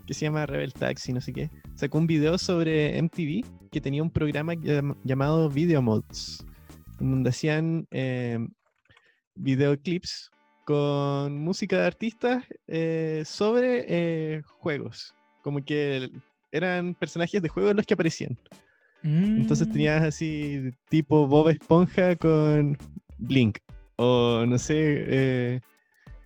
[0.06, 4.02] que se llama Rebel Taxi, no sé qué, sacó un video sobre MTV que tenía
[4.02, 6.44] un programa llam- llamado Video Mods,
[6.98, 8.40] en donde hacían eh,
[9.37, 10.30] videoclips
[10.70, 15.12] con música de artistas eh, sobre eh, juegos.
[15.42, 16.09] Como que
[16.52, 18.38] eran personajes de juegos los que aparecían.
[19.02, 19.72] Entonces Mm.
[19.72, 22.78] tenías así tipo Bob Esponja con
[23.18, 23.59] Blink.
[23.96, 25.61] O no sé, eh,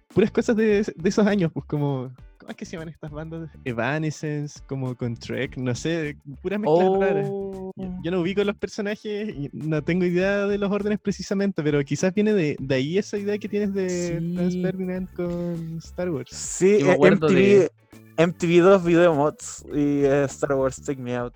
[0.09, 2.15] puras cosas de, de esos años, pues como...
[2.45, 3.49] ¿Cómo es que se llaman estas bandas?
[3.65, 7.27] Evanescence, como con Trek, no sé, puras mezclas raras.
[7.31, 7.73] Oh.
[7.75, 11.83] Yo, yo no ubico los personajes y no tengo idea de los órdenes precisamente, pero
[11.85, 14.61] quizás viene de, de ahí esa idea que tienes de Franz Sí.
[14.63, 16.31] Ferdinand con Star Wars.
[16.37, 17.71] Sí, eh, acuerdo MTV, de-
[18.19, 21.33] MTV2 Video Mods y eh, Star Wars Take Me Out.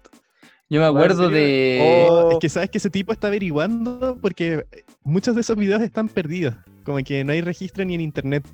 [0.68, 2.06] Yo me acuerdo de.
[2.10, 2.32] Oh.
[2.32, 4.66] Es que sabes que ese tipo está averiguando porque
[5.02, 6.54] muchos de esos videos están perdidos.
[6.84, 8.46] Como que no hay registro ni en internet.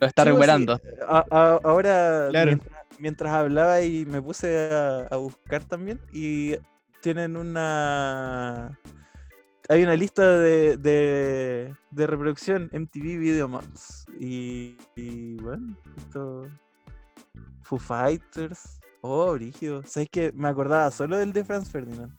[0.00, 0.76] Lo está Sí, recuperando.
[0.78, 2.46] sí, a- a- ahora, Claro.
[2.46, 6.54] mientras, mientras hablaba y me puse a, a buscar también, y
[7.00, 8.78] tienen una.
[9.68, 14.06] Hay una lista de, de, de reproducción MTV Video Mods.
[14.18, 16.48] Y, y bueno, esto.
[17.62, 18.80] Foo Fighters.
[19.02, 19.82] Oh, brígido.
[19.84, 22.12] ¿Sabes que Me acordaba solo del de Franz Ferdinand.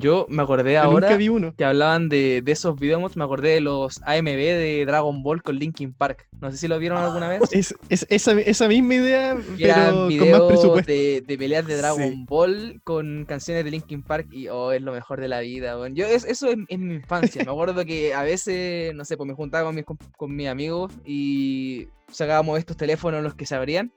[0.00, 1.54] Yo me acordé Yo ahora vi uno.
[1.56, 5.56] que hablaban de, de esos videomods, me acordé de los AMV de Dragon Ball con
[5.58, 6.26] Linkin Park.
[6.40, 7.40] No sé si lo vieron alguna vez.
[7.52, 10.92] Es, es esa, esa misma idea, pero con más videos presupuesto.
[10.92, 12.24] de, de peleas de Dragon Sí.
[12.28, 15.76] Ball con canciones de Linkin Park y oh, es lo mejor de la vida.
[15.92, 17.44] Yo, es, eso es, es mi infancia.
[17.44, 20.48] Me acuerdo que a veces, no sé, pues me juntaba con mis, com- con mis
[20.48, 23.92] amigos y sacábamos estos teléfonos los que se abrían,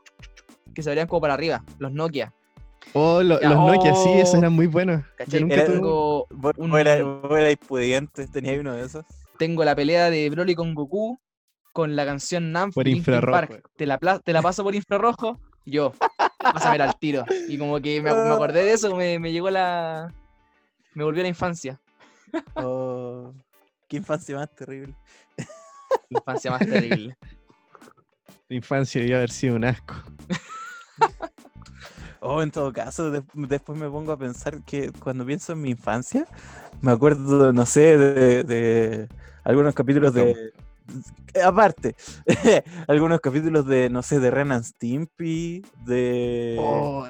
[0.73, 2.33] que se abrían como para arriba, los Nokia.
[2.93, 4.37] Oh, lo- Ya, los Nokia, sí, esos oh.
[4.39, 5.03] eran muy buenos.
[5.27, 9.05] Yo Era- tuve- Tengo, Vos, Un- vos eras, vos erais pudientes, tenías uno de esos.
[9.37, 11.19] tengo la pelea de Broly con Goku
[11.73, 13.31] con la canción Namp Por infrarrojo.
[13.31, 13.69] Park.
[13.77, 15.93] Te la, pla- te la paso por infrarrojo, yo,
[16.43, 17.23] vas a ver al tiro.
[17.47, 20.13] Y como que me, ac- me acordé de eso, me, me llegó la...
[20.93, 21.79] Me volvió a la infancia.
[22.55, 23.33] Oh,
[23.87, 24.93] qué infancia más terrible.
[26.09, 27.17] Infancia más terrible.
[28.49, 29.93] La infancia debía haber sido un asco.
[32.23, 35.71] Oh, en todo caso, de- después me pongo a pensar que cuando pienso en mi
[35.71, 36.27] infancia,
[36.81, 39.09] me acuerdo, no sé, de, de
[39.43, 40.37] algunos capítulos de.
[41.43, 41.95] Aparte,
[42.87, 46.57] algunos capítulos de, no sé, de Ren and Stimpy, de.
[46.59, 47.07] Oh,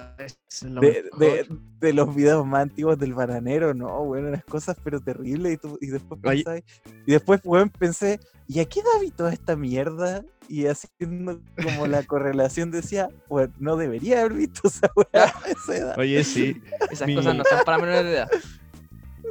[0.63, 1.57] lo de, de- mejor.
[1.79, 5.77] de los videos más antiguos del bananero, no, bueno, unas cosas pero terribles y, tú-
[5.81, 6.63] y después pensé,
[7.07, 10.23] y después weón, pensé, ¿y a qué edad vi toda esta mierda?
[10.47, 15.77] Y haciendo como la correlación decía, bueno, no debería haber visto esa weá a esa
[15.77, 15.97] edad.
[15.97, 16.61] Oye, sí.
[16.91, 18.29] Esas Mi- cosas no son para menores de edad.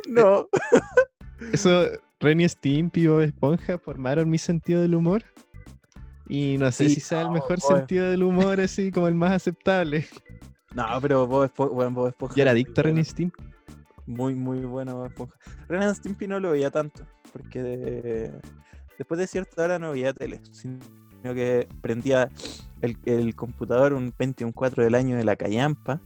[0.09, 0.49] No.
[1.53, 1.85] Eso,
[2.21, 5.25] Ren y Stimpy y Bob Esponja formaron mi sentido del humor.
[6.29, 9.15] Y no sé Sí, si sea el mejor Bob- sentido del humor, así como el
[9.15, 10.07] más aceptable.
[10.75, 13.43] No, pero Bob Esponja, bueno, Bob Esponja Yo era adicto a Ren y bueno, Stimpy.
[14.07, 15.37] Muy, muy bueno Bob Esponja.
[15.69, 18.33] Ren and Stimpy no lo veía tanto, porque de-
[18.99, 20.41] después de cierta hora no veía tele.
[20.53, 20.79] sin-
[21.23, 22.31] que prendía
[22.81, 26.01] el, el computador, un Pentium 4 del año de la Callampa,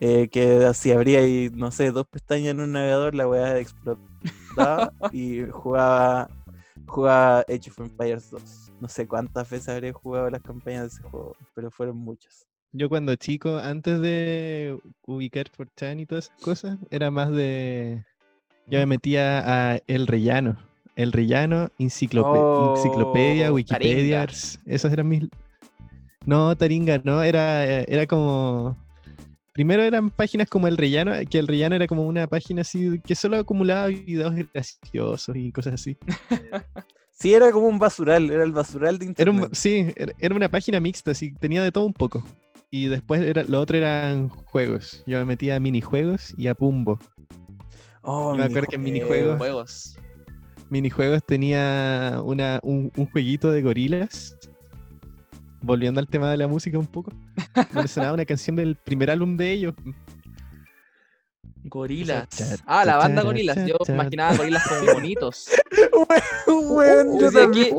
[0.00, 4.09] eh, que si abría y no sé, dos pestañas en un navegador, la weá explotaba
[5.12, 6.28] y jugaba,
[6.86, 8.72] jugaba Age of Empires 2.
[8.80, 12.46] No sé cuántas veces habría jugado las campañas de ese juego, pero fueron muchas.
[12.72, 18.04] Yo cuando chico, antes de ubicar Fortran y todas esas cosas, era más de...
[18.68, 20.56] Yo me metía a El Rellano.
[20.94, 24.26] El Rellano, enciclope- Oh, Enciclopedia, Wikipedia.
[24.26, 24.62] Taringa.
[24.66, 25.24] Esos eran mis...
[26.26, 28.76] No, Taringa, no, era, eh, era como...
[29.60, 33.14] Primero eran páginas como El Rellano, que El Rellano era como una página así que
[33.14, 35.98] solo acumulaba videos graciosos y cosas así.
[37.12, 39.48] Sí, era como un basural, era el basural de Era internet.
[39.50, 42.24] un, sí, era, era una página mixta, así, tenía de todo un poco.
[42.70, 45.02] Y después era, lo otro eran juegos.
[45.06, 46.98] Yo me metía a minijuegos y a Pumbo.
[48.00, 49.36] Oh, me acuerdo que en minijuegos.
[49.36, 49.98] minijuegos- Juegos.
[50.70, 54.38] Minijuegos tenía una, un, un jueguito de gorilas.
[55.62, 57.12] Volviendo al tema de la música un poco.
[57.72, 59.74] Donde sonaba una canción del primer álbum de ellos.
[61.64, 62.62] Gorilas.
[62.66, 63.58] Ah, la banda gorilas.
[63.66, 65.50] Yo imaginaba gorilas como bonitos.
[66.46, 67.76] Weón, yo, O sea, también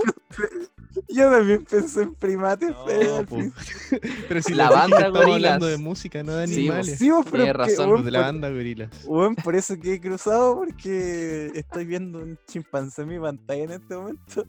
[1.22, 2.70] yo también pensé en primates.
[2.70, 3.36] No, pero al po.
[3.38, 5.62] principio- Pero si La banda estamos hablando gorilas.
[5.62, 6.98] de música, no de Sí, animales.
[7.00, 8.90] Sí, vos, pero Tienes que, razón, de la banda gorilas.
[9.06, 13.72] weón, por eso que he cruzado, porque estoy viendo un chimpancé en mi pantalla en
[13.72, 14.46] este momento.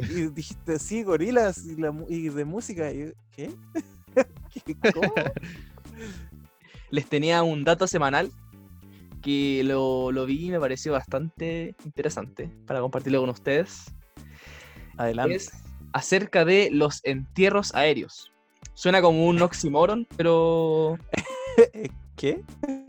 [0.00, 2.92] Y dijiste, sí, gorilas y, la, mu- y de música.
[2.92, 3.50] Y yo, ¿qué?
[4.64, 4.76] ¿Qué?
[4.92, 5.12] ¿Cómo?
[6.90, 8.30] Les tenía un dato semanal
[9.22, 13.86] que lo, lo vi y me pareció bastante interesante para compartirlo con ustedes.
[14.96, 15.34] Adelante.
[15.34, 15.50] Es
[15.96, 18.30] acerca de los entierros aéreos.
[18.74, 20.98] Suena como un oxímoron, pero
[22.16, 22.42] ¿Qué?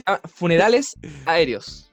[0.05, 1.89] ah, funerales aéreos.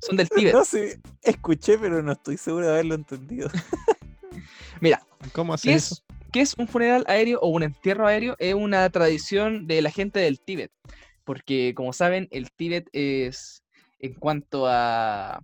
[0.00, 0.52] Son del Tíbet.
[0.52, 3.48] No sé, escuché, pero no estoy seguro de haberlo entendido.
[4.80, 5.94] Mira, ¿Cómo ¿qué haces eso?
[5.94, 8.34] es, qué es un funeral aéreo o un entierro aéreo?
[8.40, 10.72] Es una tradición de la gente del Tíbet.
[11.24, 13.62] Porque, como saben, el Tíbet es,
[14.00, 15.40] en cuanto a,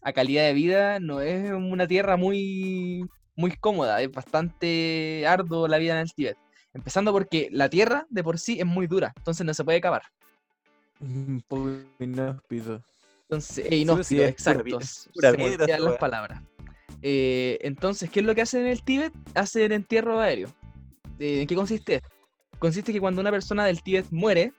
[0.00, 3.06] a calidad de vida, no es una tierra muy,
[3.42, 4.00] muy cómoda.
[4.00, 6.38] Es bastante arduo la vida en el Tíbet.
[6.72, 10.02] Empezando porque la tierra de por sí es muy dura, entonces no se puede cavar.
[11.00, 12.80] Un poco inhóspito.
[13.24, 14.80] Entonces, Sí, eh, pues, inhóspito, sí, exacto.
[14.80, 16.40] se las palabras.
[17.02, 19.12] Eh, entonces, ¿qué es lo que hacen en el Tíbet?
[19.34, 20.48] Hacen entierro aéreo.
[21.18, 22.00] Eh, ¿En qué consiste?
[22.60, 24.52] Consiste que cuando una persona del Tíbet muere,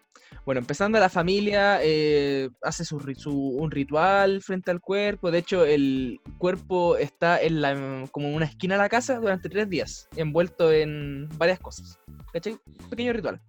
[0.46, 5.32] bueno, empezando la familia eh, hace su, un ritual frente al cuerpo.
[5.32, 9.48] De hecho, el cuerpo está en la, como en una esquina de la casa durante
[9.50, 11.98] tres días, envuelto en varias cosas.
[12.34, 12.54] ¿Cachai?
[12.84, 13.42] Un pequeño ritual.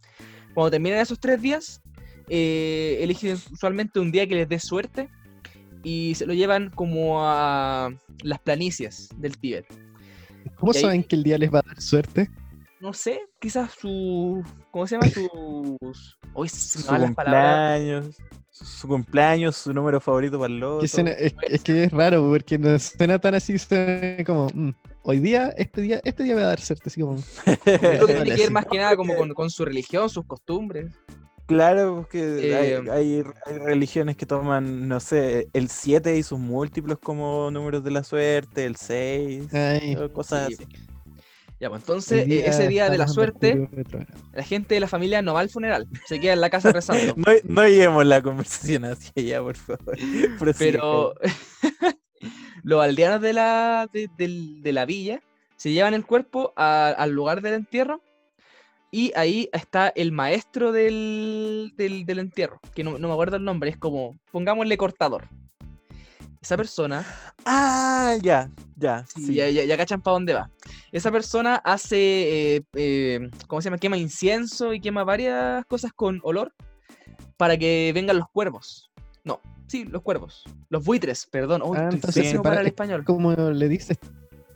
[0.55, 1.83] Cuando terminan esos tres días,
[2.29, 5.09] eh, eligen usualmente un día que les dé suerte
[5.83, 7.91] y se lo llevan como a
[8.23, 9.67] las planicies del Tíbet.
[10.57, 12.31] ¿Cómo ahí- saben que el día les va a dar suerte?
[12.81, 14.45] No sé, quizás su.
[14.75, 15.07] ¿Cómo se llama?
[15.09, 16.19] Sus.
[16.33, 17.79] Hoy se me Su las palabras.
[17.79, 18.17] cumpleaños,
[18.51, 20.89] su, su cumpleaños, su número favorito para el loto.
[20.89, 24.71] Suena- es, es que es raro porque no suena tan así, suena como "Mm,
[25.05, 27.15] hoy día, este día, este día me va a dar suerte, así como
[27.65, 30.93] Creo que tiene que ver más que nada como con, con su religión, sus costumbres.
[31.47, 36.41] Claro, porque Eh, hay, hay- hay religiones que toman, no sé, el 7 y sus
[36.41, 40.55] múltiplos como números de la suerte, el 6, Ay, o cosas Sí.
[40.55, 40.67] así.
[41.61, 43.69] Ya, pues entonces, eh, ese día de la suerte,
[44.33, 47.15] la gente de la familia no va al funeral, se queda en la casa rezando.
[47.17, 49.97] No, no llevemos la conversación hacia allá, por favor.
[50.39, 51.15] Prosigue, Pero
[52.65, 55.21] los aldeanos de la, de, la villa
[55.57, 58.03] se llevan el cuerpo a- al lugar del entierro
[58.91, 63.45] y ahí está el maestro del, del, del entierro, que no, no me acuerdo el
[63.45, 65.29] nombre, es como, pongámosle cortador.
[66.45, 67.07] Esa persona,
[67.47, 69.07] Ah, ya, ya.
[69.09, 69.35] sí, sí.
[69.35, 70.51] Ya, ya, ya cachan para dónde va.
[70.93, 73.79] Esa persona hace, eh, eh, ¿cómo se llama?
[73.79, 76.53] Quema incienso y quema varias cosas con olor
[77.39, 78.91] para que vengan los cuervos.
[79.25, 80.45] No, sí, los cuervos.
[80.69, 81.63] Los buitres, perdón.
[81.63, 83.05] Uy, Ah, estoy entonces pésimo para- para el es español.
[83.07, 83.97] Como le dices,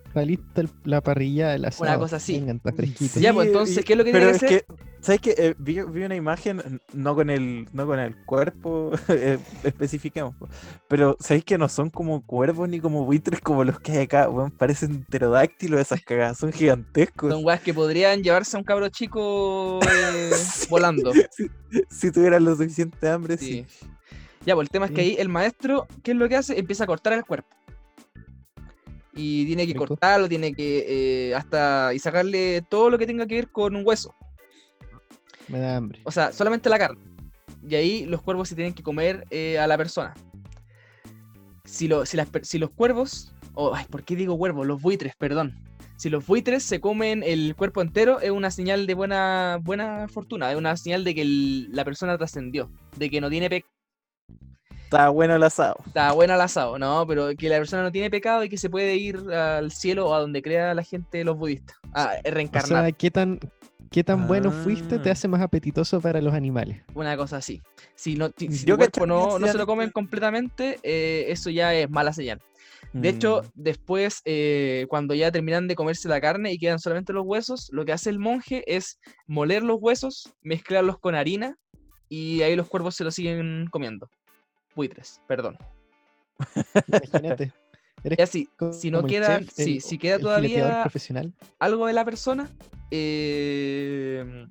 [0.09, 1.99] está lista el- la parrilla del asado.
[2.01, 2.33] cosa así.
[2.41, 3.21] Vengan, está fresquito.
[3.21, 4.65] Ya, pues, entonces, ¿qué es lo que tiene pero que es hacer?
[4.67, 5.35] que, ¿sabes qué?
[5.39, 10.35] Eh, vi, vi una imagen, no con el, no con el cuerpo, eh, especificamos,
[10.89, 14.29] pero ¿sabéis que no son como cuervos ni como buitres como los que hay acá?
[14.29, 14.51] weón?
[14.51, 17.33] parecen pterodáctilos esas cagadas, son gigantescos.
[17.33, 20.67] Son weas que podrían llevarse a un cabro chico eh, Sí.
[20.71, 21.13] volando.
[21.31, 21.49] si,
[21.91, 23.65] si tuvieran lo suficiente hambre, sí.
[23.69, 23.87] Sí.
[24.47, 26.59] Ya, pues el tema es que ahí el maestro, ¿qué es lo que hace?
[26.59, 27.49] Empieza a cortar el cuerpo.
[29.21, 30.85] Y tiene que cortarlo, tiene que
[31.31, 34.15] eh, hasta y sacarle todo lo que tenga que ver con un hueso.
[35.49, 36.01] Me da hambre.
[36.05, 37.01] O sea, solamente la carne.
[37.69, 40.15] Y ahí los cuervos se tienen que comer eh, a la persona.
[41.65, 44.67] Si, lo- si, las si los cuervos, o ay, ¿por qué digo cuervos?
[44.67, 45.53] Los buitres, perdón.
[45.97, 50.51] Si los buitres se comen el cuerpo entero, es una señal de buena, buena fortuna,
[50.53, 53.73] es una señal de que el- la persona trascendió, de que no tiene pecado.
[54.89, 55.77] Está bueno el asado.
[55.87, 58.71] Está buena el asado, no, pero que la persona no tiene pecado y que se
[58.71, 61.77] puede ir al cielo o a donde crea la gente los budistas.
[61.93, 63.39] Ah, es O reencarnar, sea, ¿qué tan,
[63.91, 65.13] qué tan bueno fuiste te Ah.
[65.13, 66.83] hace más apetitoso para los animales?
[66.95, 67.61] una cosa así.
[67.97, 71.51] Si, no, si, si Yo tu cuerpo no, no se lo comen completamente, eh, eso
[71.51, 72.41] ya es mala señal.
[72.95, 77.13] De hecho, Mm, después, eh, cuando ya terminan de comerse la carne y quedan solamente
[77.13, 81.57] los huesos, lo que hace el monje es moler los huesos, mezclarlos con harina
[82.09, 84.09] y ahí los cuervos se los siguen comiendo.
[84.79, 85.59] Buitres, perdón.
[86.87, 87.53] Imagínate.
[88.05, 91.33] Eres Y así, si no queda, chef, el- si queda todavía profesional.
[91.59, 92.49] algo de la persona,
[92.93, 94.47] eh,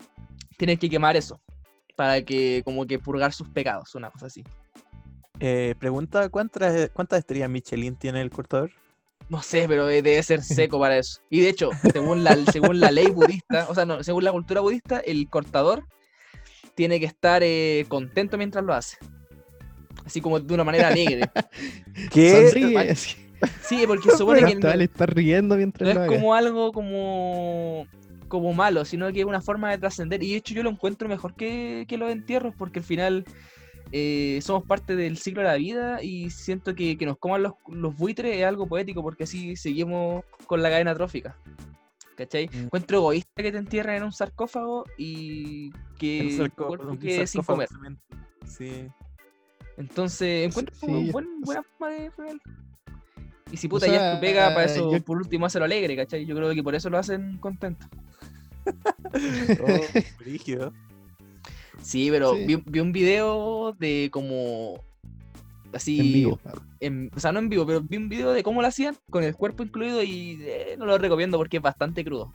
[0.58, 1.40] tienes que quemar eso
[1.96, 4.44] para que como que purgar sus pecados, una cosa así.
[5.40, 8.70] eh, pregunta, ¿cuántas, ¿cuántas estrellas Michelin tiene el cortador?
[9.30, 11.22] No sé, pero debe ser seco para eso.
[11.30, 14.60] Y de hecho, según la, según la ley budista, o sea, no, según la cultura
[14.60, 15.86] budista, el cortador
[16.76, 18.98] tiene que estar eh, contento mientras lo hace.
[20.08, 21.30] Así como de una manera alegre.
[22.12, 22.50] ¿Qué?
[22.50, 22.96] Sonríe.
[23.62, 27.86] Sí, porque supone que no, estar riendo no mientras lo es como algo como,
[28.28, 30.24] como malo, sino que es una forma de trascender.
[30.24, 33.26] Y de hecho yo lo encuentro mejor que, que los entierros, porque al final
[33.92, 37.54] eh, somos parte del ciclo de la vida y siento que, que nos coman los,
[37.68, 41.38] los buitres es algo poético, porque así seguimos con la cadena trófica.
[42.16, 42.48] ¿Cachai?
[42.52, 42.64] Mm.
[42.64, 46.98] Encuentro egoísta que te entierren en un sarcófago y que Un tu sarcó- cuerpo un
[46.98, 47.98] quede sin sarcófago comer.
[48.48, 48.88] Sí.
[49.78, 52.12] Entonces, encuentro como sí, buen- o buena forma de.
[53.52, 55.96] Y si O puta ya es tu pega, para eso yo- por último hacerlo alegre,
[55.96, 56.26] ¿cachai?
[56.26, 57.88] Yo creo que por eso lo hacen contento.
[59.62, 59.82] Oh.
[61.82, 62.46] Sí, pero Sí.
[62.46, 64.84] Vi, vi un video de como
[65.74, 66.40] así En vivo.
[66.80, 69.24] en- o sea, no en vivo, pero vi un video de cómo lo hacían con
[69.24, 72.34] el cuerpo incluido y eh, no lo recomiendo porque es bastante crudo.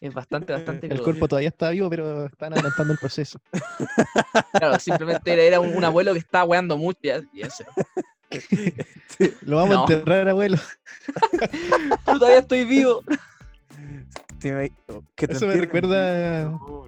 [0.00, 1.04] Es bastante, bastante El crudo.
[1.04, 3.40] cuerpo todavía está vivo, pero están adelantando el proceso.
[4.52, 6.98] Claro, simplemente era, un, un abuelo que estaba weando mucho.
[9.42, 9.80] Lo vamos No.
[9.80, 10.56] a enterrar, abuelo.
[12.04, 13.02] Pero todavía estoy vivo.
[14.40, 14.72] Sí, me-
[15.16, 16.50] que te Eso me recuerda-.
[16.50, 16.86] Oh.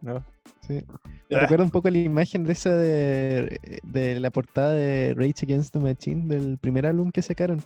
[0.00, 0.24] No.
[0.66, 0.84] Sí.
[1.30, 5.72] Me recuerda un poco la imagen de esa de, de la portada de Rage Against
[5.72, 7.62] the Machine del primer álbum que sacaron.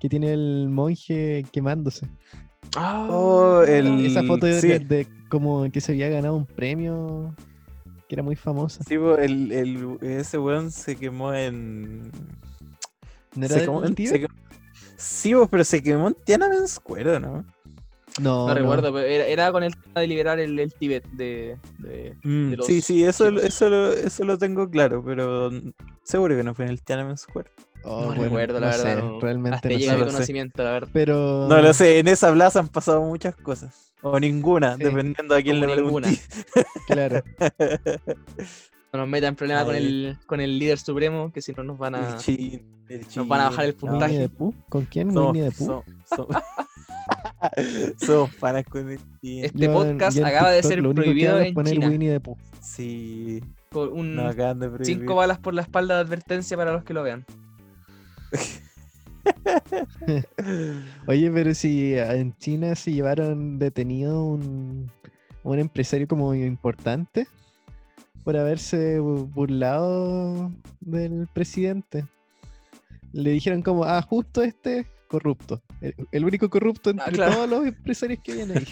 [0.00, 2.06] Que tiene el monje quemándose.
[2.76, 4.68] Oh, el- Esa foto de, sí.
[4.68, 7.34] de- de como que se había ganado un premio
[8.08, 8.84] que era muy famosa.
[8.84, 12.10] Sí, el, el, ese weón se quemó en.
[13.34, 14.12] ¿No se era quemó del en- Tíbet?
[14.12, 14.34] se quemó-
[14.98, 17.44] Sí, pero se quemó en Tiananmen Square, ¿no?
[18.18, 21.58] No, No, recuerdo, pero era, era con el tema de liberar el, el Tíbet de,
[21.78, 25.50] de- Mm, de sí, los sí, eso, eso, lo, eso lo tengo claro, pero
[26.02, 27.50] seguro que no fue en el Tiananmen Square.
[27.84, 28.94] Oh, no bueno, recuerdo, la no verdad.
[28.96, 29.96] sé, no- realmente hasta no llega sé.
[29.98, 30.12] mi lo sé.
[30.14, 30.88] conocimiento, la verdad.
[30.92, 33.92] Pero No lo sé, en esa plaza han pasado muchas cosas.
[34.02, 36.08] O ninguna, Sí, dependiendo a quién como le ninguna.
[36.88, 37.22] Claro.
[38.92, 41.76] No nos metan en problemas con el, con el líder supremo, que si no nos
[41.76, 42.08] van a.
[42.14, 44.30] El chin, el Nos van a bajar el no, puntaje.
[44.70, 45.12] ¿Con quién?
[45.12, 45.66] Somos, Winnie the Pooh.
[45.66, 45.82] som-
[46.16, 46.42] som-
[47.98, 49.44] somos panas con el chin.
[49.44, 51.88] Este Yo podcast yo acaba de ser lo único que prohibido en China.
[51.88, 52.36] Winnie the Pooh.
[52.62, 57.02] Sí, Con un de cinco balas por la espalda de advertencia para los que lo
[57.02, 57.24] vean.
[61.06, 64.90] Oye, pero si en China se llevaron detenido un,
[65.42, 67.26] un empresario como importante
[68.24, 72.04] por haberse bu- burlado del presidente.
[73.12, 75.62] Le dijeron como, ah, justo este corrupto.
[75.80, 77.34] El, el único corrupto entre Ah, claro.
[77.34, 78.66] todos los empresarios que vienen ahí.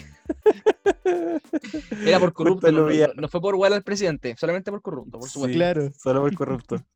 [2.05, 5.53] Era por corrupto, no, fue por igual al presidente, solamente por corrupto, por supuesto.
[5.53, 5.91] Sí, Claro.
[5.93, 6.83] Solo por corrupto.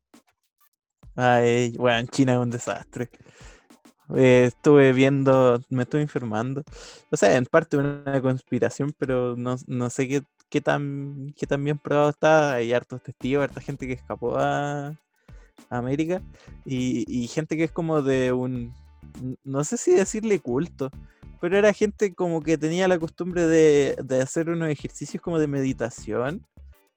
[1.22, 3.10] Ay, bueno, China es un desastre.
[4.16, 6.64] Eh, estuve viendo, me estuve informando.
[7.10, 11.62] O sea, en parte una conspiración, pero no, no sé qué, qué tan qué tan
[11.62, 12.54] bien probado está.
[12.54, 14.96] Hay hartos testigos, harta gente que escapó a,
[15.68, 16.22] América
[16.64, 18.72] y, y gente que es como de un,
[19.44, 20.90] no sé si decirle culto,
[21.40, 25.46] pero era gente como que tenía la costumbre de, de hacer unos ejercicios como de
[25.48, 26.46] meditación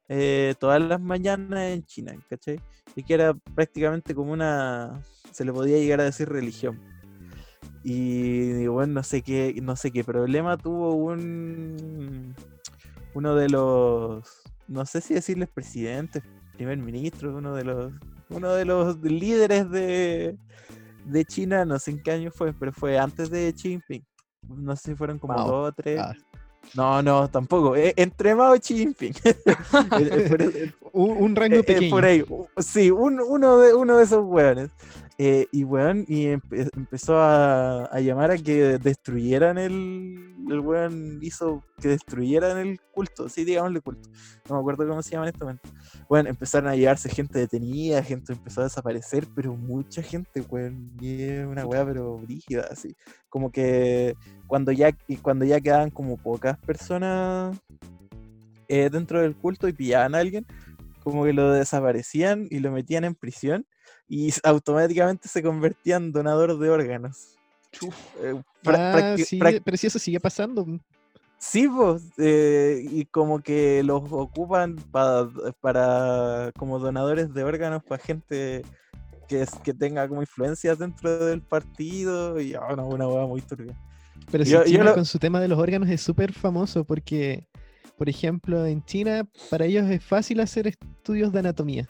[0.09, 2.59] eh, todas las mañanas en China, ¿cachai?
[2.95, 5.01] Y que era prácticamente como una,
[5.31, 6.79] se le podía llegar a decir religión.
[7.83, 12.33] Y bueno, no sé qué, no sé qué problema tuvo un
[13.13, 16.23] uno de los, no sé si decirles presidentes,
[16.53, 17.93] primer ministro, uno de los,
[18.29, 20.37] uno de los líderes de,
[21.05, 24.05] de China, no sé en qué año fue, pero fue antes de Xi Jinping.
[24.49, 25.99] No sé si fueron como dos o tres.
[25.99, 26.13] Ah.
[26.75, 27.75] No, no, tampoco.
[27.75, 29.13] eh, entre Mao y Xi Jinping.
[29.99, 31.89] Eh, eh, Un, un rango eh, pequeño.
[31.89, 32.23] por ahí.
[32.57, 34.69] Sí, un- uno, de, uno de esos hueones.
[35.19, 40.33] Eh, y weón, y empe- empezó a, a llamar a que destruyeran el.
[40.49, 44.09] El weón hizo que destruyeran el culto, sí, digámosle culto.
[44.49, 45.69] No me acuerdo cómo se llama en este momento.
[46.09, 50.91] Bueno, empezaron a llevarse gente detenida, gente empezó a desaparecer, pero mucha gente, weón.
[50.99, 52.95] Y una weá, pero brígida, así.
[53.29, 54.15] Como que
[54.47, 54.89] cuando ya,
[55.21, 57.55] cuando ya quedaban como pocas personas
[58.67, 60.45] eh, dentro del culto y pillaban a alguien,
[61.03, 63.65] como que lo desaparecían y lo metían en prisión
[64.07, 67.35] y automáticamente se convertía en donador de órganos.
[68.21, 70.65] Eh, Ah, sí, pero si eso sigue pasando.
[71.39, 75.29] Sí, pues, eh, y como que los ocupan pa-
[75.59, 78.61] para como donadores de órganos para gente
[79.27, 83.41] que, es- que tenga como influencias dentro del partido y ah, no, una hueá muy
[83.41, 83.75] turbia.
[84.31, 87.45] Pero si Yo- China lo- con su tema de los órganos es súper famoso porque,
[87.97, 91.89] por ejemplo, en China para ellos es fácil hacer estudios de anatomía.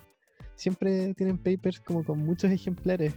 [0.68, 3.14] Siempre tienen papers como con muchos ejemplares.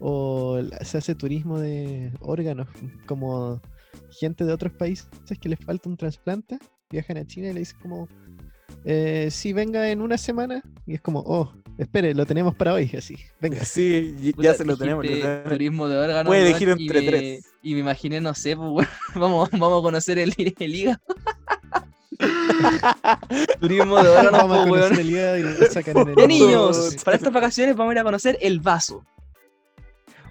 [0.00, 2.66] O se hace turismo de órganos,
[3.06, 3.62] como
[4.10, 5.06] gente de otros países
[5.40, 6.58] que les falta un trasplante,
[6.90, 8.08] viajan a China y le dicen como,
[8.84, 10.62] eh, sí, venga en una semana.
[10.84, 13.60] Y es como, oh, espere, lo tenemos para hoy, así, venga.
[13.64, 15.06] Sí, y- Puta, ya se lo tenemos.
[15.44, 16.28] Turismo de órganos.
[16.28, 17.44] Puede elegir y entre me- tres.
[17.62, 20.98] Y me imaginé, no sé, pues, vamos, vamos a conocer el, el hígado.
[23.60, 25.14] Turismo de órganos, Vamos a el y
[26.16, 29.04] Oh, niños, para estas vacaciones vamos a ir a conocer el vaso.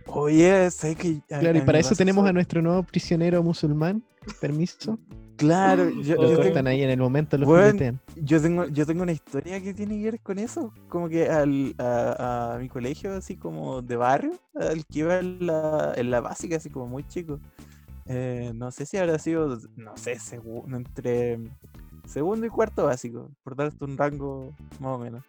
[0.06, 1.22] Oye, sé que.
[1.28, 4.04] Claro, y para eso tenemos a nuestro nuevo prisionero musulmán.
[4.40, 4.98] Permiso.
[5.36, 8.00] Claro, yo, Lo yo cortan tengo, ahí en el momento, lo Weón, filetean.
[8.16, 10.72] yo tengo yo tengo una historia que tiene que ver con eso.
[10.90, 15.48] Como que al, a, a mi colegio, así como de barrio, al que iba en
[15.48, 17.40] la, en la básica, así como muy chico.
[18.06, 21.40] Eh, no sé si habrá sido, no sé, segu- entre
[22.06, 25.24] segundo y cuarto básico, por darte un rango más o menos.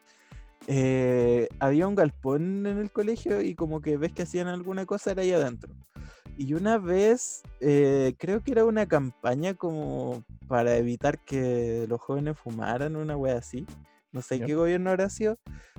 [0.67, 5.11] eh, había un galpón en el colegio y como que ves que hacían alguna cosa
[5.13, 5.71] era ahí adentro.
[6.39, 12.39] Y una vez, eh, creo que era una campaña como para evitar que los jóvenes
[12.39, 13.67] fumaran, una wea así.
[14.15, 15.39] No sé qué gobierno habrá sido,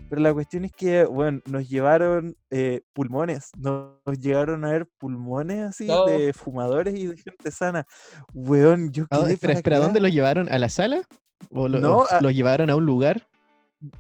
[0.10, 4.88] pero la cuestión es que, bueno, nos llevaron eh, pulmones, nos, nos llegaron a ver
[4.98, 6.06] pulmones así No.
[6.06, 7.86] de fumadores y de gente sana.
[8.34, 9.80] Weón, yo Ah, quedé espera, para espera.
[9.80, 10.52] ¿dónde lo llevaron?
[10.52, 11.02] ¿A la sala?
[11.50, 13.26] ¿O lo, No, o a- lo llevaron a un lugar?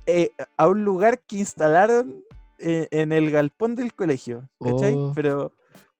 [0.06, 2.24] eh, a un lugar que instalaron
[2.60, 4.94] eh, en el galpón del colegio, ¿cachai?
[4.96, 5.12] Oh.
[5.16, 5.54] Pero,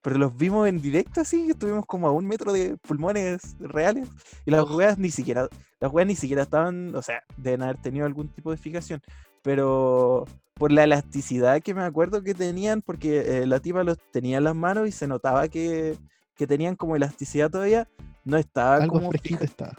[0.06, 4.08] pero los vimos en directo así, estuvimos como a un metro de pulmones reales
[4.46, 5.50] y las weas ni siquiera,
[5.80, 9.02] las weas ni siquiera estaban, o sea, deben haber tenido algún tipo de fijación,
[9.42, 14.38] pero por la elasticidad que me acuerdo que tenían, porque eh, la tipa los tenía
[14.38, 15.98] en las manos y se notaba que,
[16.36, 17.88] que tenían como elasticidad todavía,
[18.26, 19.74] no estaba Algo como fija- estaba.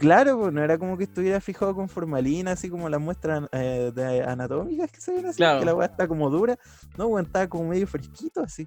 [0.00, 3.92] Claro, pues no era como que estuviera fijado con formalina, así como las muestras eh,
[3.94, 6.58] de anatómicas que se ven así, que la weá está como dura.
[6.96, 8.66] No, weón, estaba como medio fresquito así.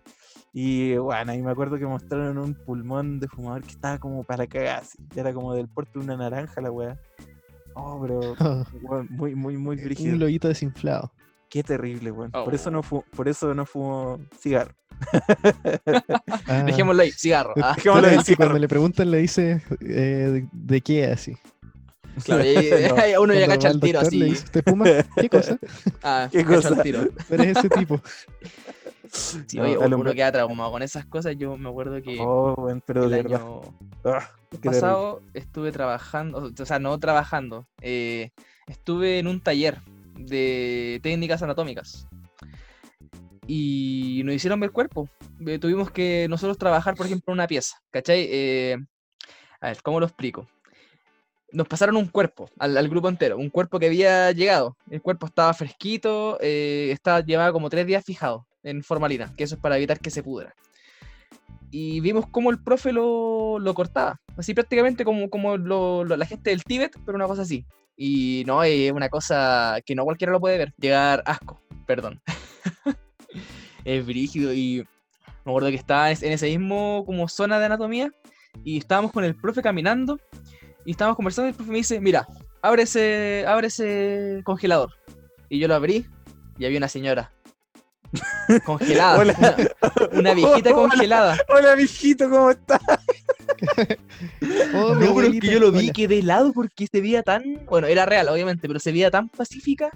[0.54, 4.46] Y bueno, ahí me acuerdo que mostraron un pulmón de fumador que estaba como para
[4.46, 5.00] cagar, así.
[5.16, 6.98] Era como del porte de una naranja la weá.
[7.74, 8.20] Oh, pero
[8.84, 10.16] weón, muy, muy, muy un brígido.
[10.16, 11.12] globito desinflado.
[11.54, 12.32] Qué terrible, weón.
[12.32, 12.72] Por eso Oh.
[12.72, 14.74] no fu por eso no fumo cigarro.
[16.48, 17.54] Ah, Dejémoslo ahí, cigarro.
[17.62, 17.74] ah.
[17.76, 18.36] Dejémoslo cigarro.
[18.38, 21.38] cuando le preguntan le dice eh, de, de qué así.
[22.24, 22.56] Claro, y-
[23.16, 23.22] No.
[23.22, 24.32] uno ya cacha el tiro doctor, le así.
[24.32, 24.86] dice, ¿Usted fuma?
[25.16, 25.58] ¿Qué cosa?
[26.02, 26.70] Ah, ¿Qué cosa?
[26.70, 27.02] el tiro.
[27.30, 28.02] Ese tipo.
[29.12, 31.36] Sí, No, oye, uno hombre- queda traumado con esas cosas.
[31.38, 33.42] Yo me acuerdo que Oh, pero el de verdad.
[33.42, 33.62] año
[34.06, 34.72] ah, terrible.
[34.72, 38.32] pasado estuve trabajando, o sea, no trabajando, eh,
[38.68, 39.82] estuve en un taller
[40.16, 42.08] de técnicas anatómicas
[43.48, 45.10] y nos hicieron ver cuerpo.
[45.46, 48.28] Eh, tuvimos que nosotros trabajar, por ejemplo, una pieza, ¿cachai?
[48.32, 48.78] Eh,
[49.60, 50.48] a ver, ¿cómo lo explico?
[51.52, 54.76] Nos pasaron un cuerpo al, grupo entero, un cuerpo que había llegado.
[54.90, 59.56] El cuerpo estaba fresquito, eh, estaba, llevaba como tres días fijado en formalina, que eso
[59.56, 60.56] es para evitar que se pudra
[61.74, 64.22] y vimos cómo el profe lo, lo cortaba.
[64.38, 67.66] Así prácticamente como, como la gente del Tíbet, pero una cosa así.
[67.98, 70.74] Y no, es una cosa que no cualquiera lo puede ver.
[70.78, 72.22] Llegar asco, perdón.
[73.86, 74.86] es brígido y
[75.46, 78.12] me acuerdo que estaba en ese mismo como zona de anatomía
[78.64, 80.20] y estábamos con el profe caminando
[80.86, 82.28] y estábamos conversando y el profe me dice, mira,
[82.62, 84.92] abre ese, abre ese congelador.
[85.50, 86.06] Y yo lo abrí
[86.60, 87.32] y había una señora.
[88.66, 89.20] Congelada.
[89.20, 89.36] Hola.
[89.40, 90.76] Una, una viejita Hola.
[90.90, 91.38] congelada.
[91.50, 92.80] Hola, mijito, ¿cómo estás?
[94.76, 95.94] Oh, No, pero es que yo lo vi hola.
[95.94, 97.66] quedé helado porque se veía tan.
[97.66, 99.90] Bueno, era real, obviamente, pero se veía tan pacífica.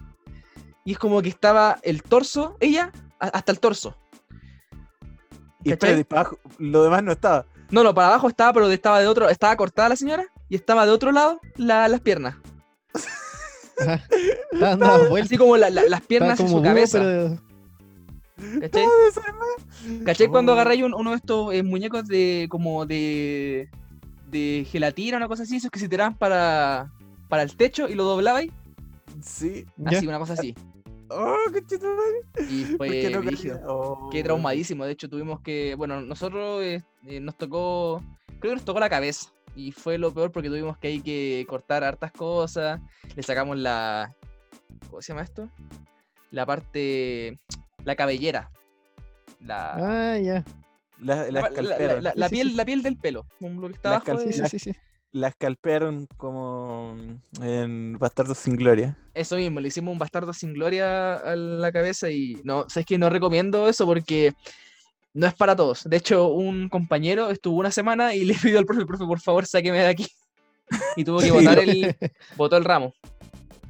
[0.85, 3.95] Y es como que estaba el torso, ella, hasta el torso.
[5.63, 7.45] Y para abajo, lo demás no estaba.
[7.71, 9.27] No, no, para abajo estaba, pero estaba de otro.
[9.29, 12.35] Estaba cortada la señora y estaba de otro lado la- las piernas.
[13.79, 14.01] Ajá.
[15.09, 15.27] Vueltas.
[15.29, 16.99] Así como la- la- las piernas en su búho, cabeza.
[16.99, 17.37] pero
[18.61, 18.85] ¿Cachai?
[20.05, 23.69] ¿Cachai cuando agarráis un- uno de estos eh, muñecos de como de
[24.29, 26.91] de gelatina o una cosa así, esos que se tiraban para
[27.29, 28.51] para el techo y lo doblabais?
[29.21, 29.65] Sí.
[29.77, 29.97] ¿Ya?
[29.97, 30.53] Así, una cosa así.
[31.09, 32.21] Oh, conchetumare.
[32.49, 33.59] Y ¿Por qué fue no?
[33.67, 34.83] Oh, Qué traumadísimo.
[34.85, 35.73] De hecho, tuvimos que.
[35.75, 38.01] Bueno, nosotros eh, eh, nos tocó.
[38.39, 39.31] Creo que nos tocó la cabeza.
[39.55, 42.79] Y fue lo peor porque tuvimos que hay que cortar hartas cosas.
[43.15, 44.13] Le sacamos la.
[44.89, 45.49] ¿Cómo se llama esto?
[46.31, 47.39] La parte.
[47.87, 48.51] La cabellera.
[49.39, 50.11] La.
[50.13, 50.43] Ah, ya.
[50.99, 52.03] La, la la, la- escalpearon.
[52.03, 53.25] la- la Sí, sí, piel, la piel del pelo.
[53.39, 54.17] como lo que está La abajo.
[54.19, 54.71] Sí, de- sí, La- sí, sí.
[55.13, 56.97] La escalpearon como
[57.41, 58.97] en Bastardos sin Gloria.
[59.13, 62.97] Eso mismo, le hicimos un bastardo sin gloria a la cabeza y no, sabes que
[62.97, 64.33] no recomiendo eso porque
[65.13, 65.85] no es para todos.
[65.89, 69.45] De hecho, un compañero estuvo una semana y le pidió al profe, profe, por favor,
[69.45, 70.07] sáqueme de aquí.
[70.97, 71.95] Y tuvo que botar el,
[72.35, 72.93] botó el ramo.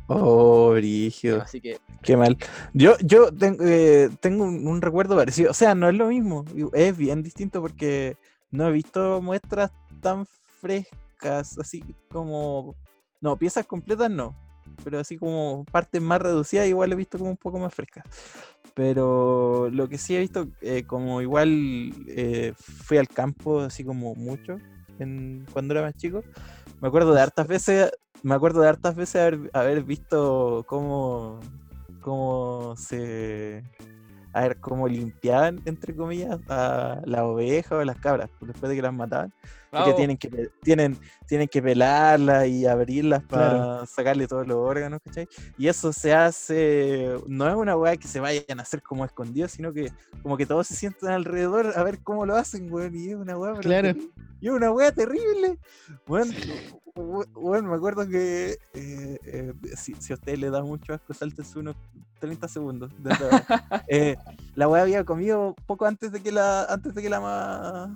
[0.08, 1.41] Oh, brígido.
[1.41, 2.38] Así que Qué mal.
[2.74, 5.51] Yo, yo eh, tengo un, un recuerdo parecido.
[5.51, 6.45] O sea, no es lo mismo.
[6.74, 8.16] Es bien distinto porque
[8.51, 12.76] no he visto muestras tan frescas, así como.
[13.20, 14.36] No, piezas completas no.
[14.84, 18.05] Pero así como partes más reducidas, igual he visto como un poco más frescas.
[18.74, 24.14] Pero lo que sí he visto, eh, como igual eh, fui al campo, así como
[24.14, 24.60] mucho,
[24.99, 26.24] en, cuando era más chico.
[26.80, 31.40] Me acuerdo de hartas veces, me acuerdo de hartas veces haber, haber visto cómo,
[32.02, 33.64] cómo se,
[34.34, 38.76] a ver, cómo limpiaban, entre comillas, a las ovejas o las cabras, pues, después de
[38.76, 39.34] que las mataban.
[39.72, 40.97] Porque tienen que, tienen,
[41.28, 43.86] tienen que pelarlas y abrirlas para Claro.
[43.86, 45.28] sacarle todos los órganos, ¿cachai?
[45.57, 49.47] Y eso se hace, no es una weá que se vayan a hacer como escondido,
[49.47, 49.91] sino que
[50.24, 52.95] como que todos se sientan alrededor a ver cómo lo hacen, weón.
[52.95, 53.89] Y es una weá, Claro.
[54.39, 55.57] y es una weá terrible.
[56.07, 61.13] We- weón, me acuerdo que eh, eh, si, si a ustedes les da mucho asco,
[61.13, 61.76] sáltense unos
[62.20, 62.91] 30 segundos.
[62.97, 63.11] de
[63.88, 64.15] eh,
[64.55, 67.93] la weá había comido poco antes de que la, antes de que la ma-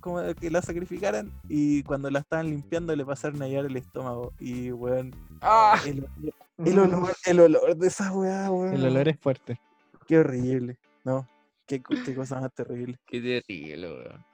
[0.00, 4.32] como que la sacrificaran y cuando la estaban limpiando le pasaron a llevar el estómago
[4.38, 5.80] y weón ¡Ah!
[5.86, 6.06] el,
[6.64, 8.74] el olor, el olor de esa weá, weón.
[8.74, 9.58] El olor es fuerte.
[10.06, 10.76] Qué horrible.
[11.04, 11.26] No,
[11.66, 12.98] qué, qué cosa más terrible.
[13.06, 14.24] Qué terrible, weón.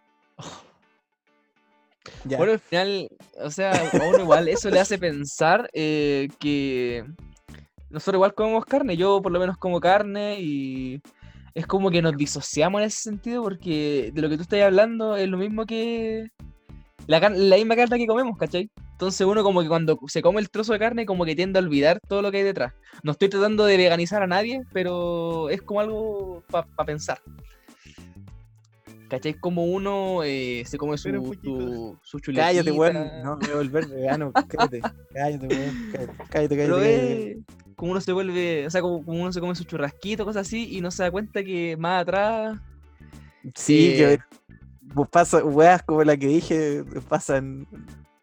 [2.25, 2.39] Ya.
[2.39, 3.09] Bueno, al final,
[3.41, 7.05] o sea, a uno igual eso le hace pensar eh, que
[7.91, 11.01] nosotros igual comemos carne, yo por lo menos como carne y
[11.57, 15.17] es como que nos disociamos en ese sentido porque de lo que tú estás hablando
[15.17, 16.29] es lo mismo que
[17.07, 18.71] la, misma carne que comemos, ¿cachai?
[18.93, 21.63] Entonces uno como que cuando se come el trozo de carne como que tiende a
[21.63, 22.75] olvidar todo lo que hay detrás.
[23.03, 27.23] No estoy tratando de veganizar a nadie, pero es como algo para pensar.
[29.09, 29.33] ¿Cachai?
[29.33, 31.43] Como uno eh, se come su, poquito.
[31.43, 32.49] su, su chuletita.
[32.49, 32.95] Cállate, weón.
[33.23, 34.33] No me voy a volver vegano.
[34.49, 34.83] Cállate.
[35.15, 35.91] Cállate, weón.
[35.93, 36.57] Cállate, cállate.
[36.57, 37.37] Cállate,
[37.77, 40.77] como uno se vuelve, o sea, como, como uno se come su churrasquito, cosas así,
[40.77, 42.59] y no se da cuenta que más atrás.
[43.55, 44.19] Sí, que eh,
[44.95, 47.69] pues pasa, weas como la que dije, pasan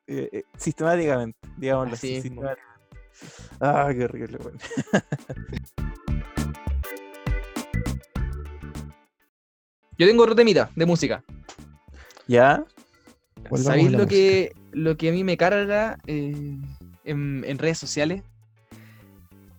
[0.07, 2.17] eh, eh, sistemáticamente, digámoslo así.
[2.17, 2.41] Así mismo.
[2.41, 2.73] sistemáticamente.
[3.59, 4.57] Ah, qué horrible, weón.
[9.97, 11.23] Yo tengo otro temita de música.
[12.27, 12.65] ¿Ya?
[13.55, 16.57] ¿Sabéis lo que, lo que a mí me carga eh,
[17.03, 18.23] en, en redes sociales?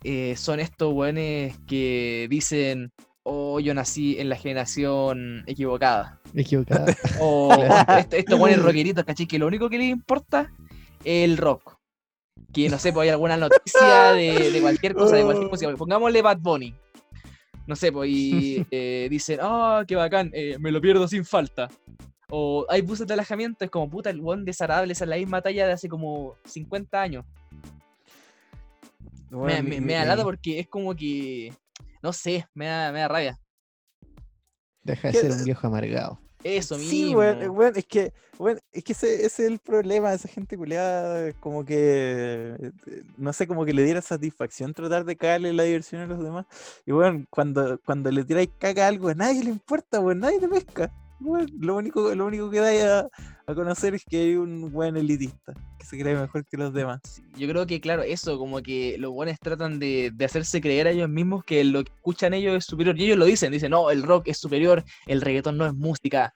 [0.04, 2.92] Eh, son estos weones que dicen,
[3.22, 6.20] oh, yo nací en la generación equivocada.
[6.34, 6.94] Equivocada.
[7.20, 7.98] O Claro.
[8.00, 9.26] est- estos buenos rockeritos, ¿cachai?
[9.26, 10.52] Que lo único que les importa
[11.04, 11.76] es el rock.
[12.52, 15.74] Que no sé, pues hay alguna noticia de, de cualquier cosa, de cualquier música.
[15.76, 16.74] Pongámosle Bad Bunny.
[17.66, 21.70] No sé, pues y eh, dicen, ah, qué bacán, eh, me lo pierdo sin falta.
[22.28, 25.40] O hay buses de alojamiento, es como puta, el buen desagradable, esa es la misma
[25.40, 27.24] talla de hace como 50 años.
[29.34, 31.52] Me, da lata porque es como que,
[32.02, 33.38] no sé, me da, me da rabia.
[34.82, 36.20] Deja de ¿Qué- ser un viejo amargado.
[36.42, 36.90] Eso mismo.
[36.90, 40.16] Sí, weón, eh, weón, es que, weón, es que ese, ese es el problema de
[40.16, 45.16] esa gente culiada, como que, eh, no sé, como que le diera satisfacción tratar de
[45.16, 46.44] cagarle la diversión a los demás.
[46.84, 50.38] Y bueno, cuando, cuando le tiráis caca a algo, a nadie le importa, weón, nadie
[50.38, 50.92] te pesca.
[51.60, 53.08] Lo único, lo único que dais a,
[53.54, 57.00] conocer es que hay un buen elitista, que se cree mejor que los demás.
[57.36, 61.08] Yo creo que, claro, eso, como que los buenos tratan de, hacerse creer a ellos
[61.08, 62.98] mismos que lo que escuchan ellos es superior.
[62.98, 66.34] Y ellos lo dicen, dicen, no, el rock es superior, el reggaetón no es música.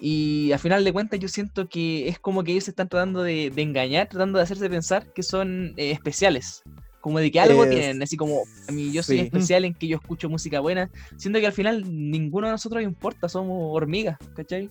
[0.00, 3.22] Y a final de cuentas yo siento que es como que ellos se están tratando
[3.22, 6.62] de, de engañar, tratando de hacerse pensar que son eh, especiales.
[7.04, 9.24] Como de que algo Es- tienen, así como a mí yo soy sí.
[9.24, 13.28] especial en que yo escucho música buena, siendo que al final ninguno de nosotros importa,
[13.28, 14.70] somos hormigas, ¿cachai?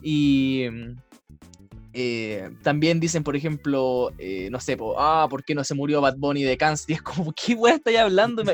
[0.00, 0.66] Y,
[1.94, 6.00] Eh, también dicen, por ejemplo, eh, no sé, po, ah, ¿por qué no se murió
[6.00, 6.90] Bad Bunny de cáncer?
[6.90, 8.44] Y es como, ¿qué weá estáis hablando?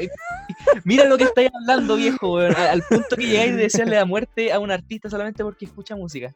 [0.85, 4.51] Mira lo que estáis hablando, viejo, weón, Al punto que llegáis de desearle la muerte
[4.51, 6.33] a un artista solamente porque escucha música.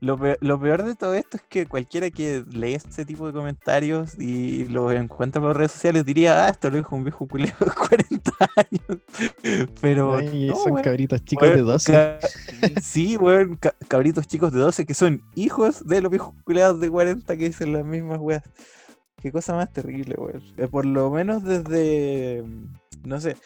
[0.00, 3.32] Lo peor, lo peor de todo esto es que cualquiera que lee este tipo de
[3.32, 7.52] comentarios y lo encuentra por redes sociales diría, ah, esto lo dijo un viejo culeo
[7.58, 9.68] de 40 años.
[9.80, 11.92] Pero Ay, no, son cabritos chicos de Weón, 12.
[11.92, 12.18] ca-
[12.80, 16.90] Sí, weón, ca- cabritos chicos de 12 que son hijos de los viejos culeados de
[16.90, 18.42] 40 que dicen las mismas weas.
[19.20, 20.42] Qué cosa más terrible, weón.
[20.56, 22.44] Eh, por lo menos desde,
[23.04, 23.36] no sé,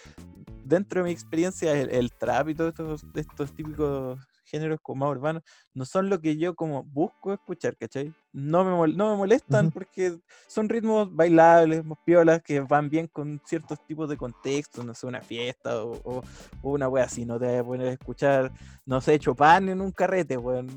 [0.67, 4.19] dentro de mi experiencia, el, el trap y todos estos, estos típicos
[4.53, 5.43] géneros como más urbanos,
[5.75, 8.13] no son lo que yo como busco escuchar, ¿cachai?
[8.33, 13.07] No me, mol- no me molestan porque son ritmos bailables, más piolas, que van bien
[13.09, 16.23] con ciertos tipos de contextos, no sé, una fiesta o, o-
[16.63, 18.53] o una wea así, no te vas a poner a escuchar,
[18.87, 20.69] no sé, Chopin en un carrete, weón.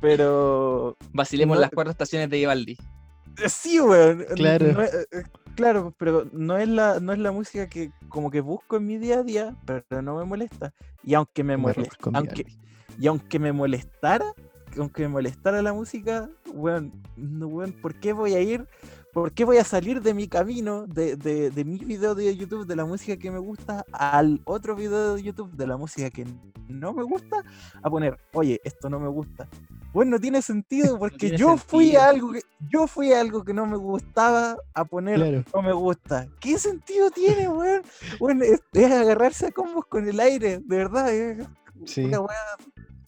[0.00, 2.76] Pero Vacilemos No- las cuatro estaciones de Vivaldi.
[3.42, 4.22] Eh, Sí, weón.
[4.22, 4.72] n- Claro.
[4.72, 5.22] no eh, eh,
[5.58, 8.96] claro, pero no es la, no es la música que como que busco en mi
[8.96, 10.72] día a día, pero no me molesta.
[11.02, 12.46] Y aunque me molesta, con aunque,
[12.96, 14.32] y aunque me molestara,
[14.78, 18.68] aunque me molestara la música, weón, no, weón, ¿por qué voy a ir?
[19.20, 22.66] ¿Por qué voy a salir de mi camino, de, de, de mi video de YouTube,
[22.66, 26.24] de la música que me gusta, al otro video de YouTube de la música que
[26.68, 27.42] no me gusta,
[27.82, 29.48] a poner, oye, esto no me gusta?
[29.92, 32.02] Bueno, no tiene sentido porque tiene yo fui sentido.
[32.02, 32.40] a algo que
[32.70, 35.44] yo fui a algo que no me gustaba a poner Claro.
[35.54, 36.28] no me gusta.
[36.40, 37.82] ¿Qué sentido tiene, weón?
[38.20, 41.44] Bueno, es, es agarrarse a combos con el aire, de verdad, es
[41.86, 42.04] Sí.
[42.04, 42.20] una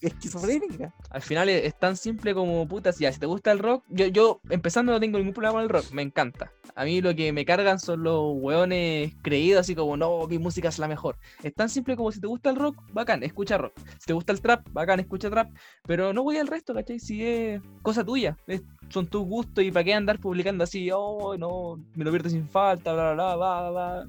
[0.09, 0.95] esquizofrénica.
[1.11, 4.07] Al final es, es tan simple como putas, ya, si te gusta el rock, yo,
[4.07, 6.53] yo empezando no tengo ningún problema con el rock, me encanta.
[6.77, 10.69] A mí lo que me cargan son los weones creídos, así como, no, mi música
[10.69, 11.17] es la mejor.
[11.43, 13.73] Es tan simple como si te gusta el rock, bacán, escucha rock.
[13.99, 15.51] Si te gusta el trap, bacán, escucha trap.
[15.87, 16.99] Pero no voy al resto, ¿cachai?
[17.01, 21.37] Si es cosa tuya, es- son tus gustos y para qué andar publicando así, oh,
[21.37, 24.07] no, me lo pierdo sin falta, bla, bla, bla, bla, bla.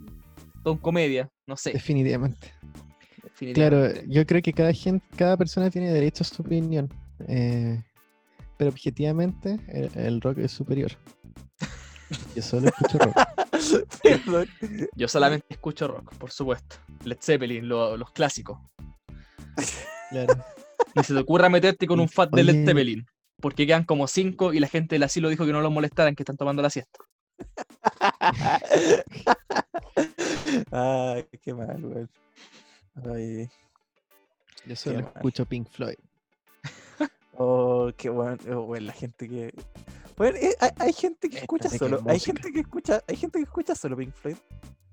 [0.63, 1.71] Con comedia, no sé.
[1.73, 2.53] Definitivamente.
[3.53, 6.89] Claro, yo creo que cada gente, cada persona tiene derecho a su opinión.
[7.27, 7.81] eh,
[8.57, 10.91] pero objetivamente el, el rock es superior.
[12.35, 13.15] Yo solo escucho rock.
[14.03, 14.47] Perdón.
[14.95, 16.75] Yo solamente escucho rock, por supuesto.
[17.03, 18.59] Led Zeppelin, lo- los clásicos.
[20.11, 20.35] Claro.
[20.95, 22.65] Ni se te ocurra meterte con un fat de Led.
[22.65, 23.05] Zeppelin.
[23.39, 26.21] Porque quedan como cinco y la gente del asilo dijo que no los molestaran, que
[26.21, 26.99] están tomando la siesta.
[30.71, 32.09] Ay, qué mal, weón.
[33.05, 33.49] Ay,
[34.65, 35.95] Yo solo escucho Pink Floyd.
[37.37, 39.53] oh, qué bueno, oh, weón, la gente que.
[40.17, 42.01] Bueno, eh, hay, hay gente que Esta escucha es solo.
[42.07, 44.37] Hay gente que escucha, hay gente que escucha solo Pink Floyd.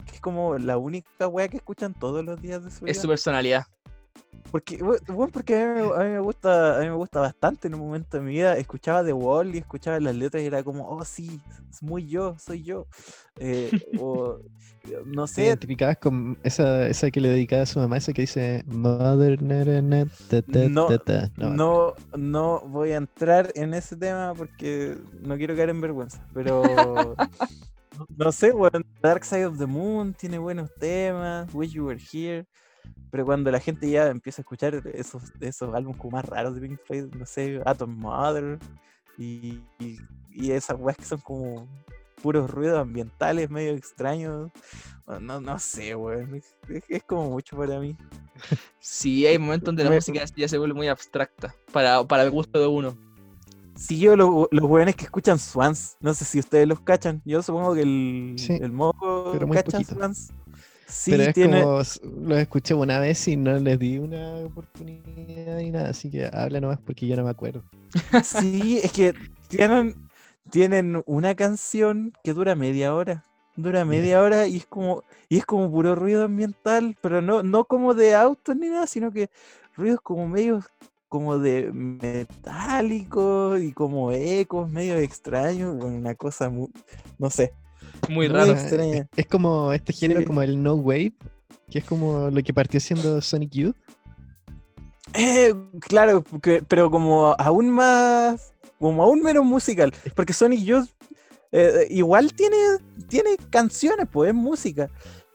[0.07, 2.93] Que es como la única wea que escuchan todos los días de su vida.
[2.93, 3.67] Es su personalidad.
[4.51, 7.69] Porque, bueno, porque a mí, me- a mí me gusta, a mí me gusta bastante
[7.69, 8.57] en un momento de mi vida.
[8.57, 11.39] Escuchaba The Wall y escuchaba las letras y era como, oh sí,
[11.71, 12.87] es muy yo, soy yo.
[13.39, 14.39] Eh, o
[15.07, 18.23] no ¿Te sé, identificabas con esa, esa que le dedicaba a su mamá, esa que
[18.23, 21.31] dice Mother na, na, ta, ta, No, ta, ta"?
[21.37, 26.27] No, no, no voy a entrar en ese tema porque no quiero caer en vergüenza.
[26.33, 27.15] Pero
[27.99, 32.01] no- no sé, bueno, Dark Side of the Moon tiene buenos temas, Wish You Were
[32.13, 32.47] Here.
[33.11, 36.61] Pero cuando la gente ya empieza a escuchar esos, esos álbumes como más raros de
[36.61, 38.59] Pink Floyd, no sé, Atom Mother
[39.17, 39.99] y, y,
[40.31, 41.67] y esas weas que son como
[42.23, 44.51] puros ruidos ambientales medio extraños,
[45.21, 47.97] no, no sé, weón, es, como mucho para mí.
[48.79, 52.31] Sí, hay momentos donde la Me- música ya se vuelve muy abstracta para, para el
[52.31, 52.97] gusto de uno.
[53.77, 57.41] Sí, yo lo- los weones que escuchan Swans, no sé si ustedes los cachan, yo
[57.43, 59.95] supongo que el, Sí, el modo pero muy cachan poquito.
[59.95, 60.33] Swans.
[60.89, 61.83] Sí, Pero es tiene, como,
[62.27, 66.61] los escuché una vez y no les di una oportunidad ni nada, así que habla
[66.61, 67.63] nomás porque yo no me acuerdo.
[68.25, 69.15] Sí, es que
[69.49, 69.95] tienen,
[70.51, 73.25] tienen una canción que dura media hora.
[73.57, 77.65] Dura media hora y es como, y es como puro ruido ambiental, pero no, no
[77.65, 79.31] como de autos ni nada, sino que
[79.77, 80.65] ruidos como medios
[81.09, 86.69] como de metálicos y como ecos medio extraños, una cosa muy,
[87.19, 87.53] no sé.
[88.09, 88.55] Muy raro.
[89.17, 90.27] Es, como este género Sí.
[90.27, 91.13] como el no wave,
[91.71, 93.77] que es como lo que partió siendo Sonic Youth.
[95.15, 100.89] Eh, claro, porque- pero como aún más, como aún menos musical, porque Sonic Youth
[101.51, 102.57] eh, igual tiene,
[103.09, 104.91] tiene canciones, pues es música,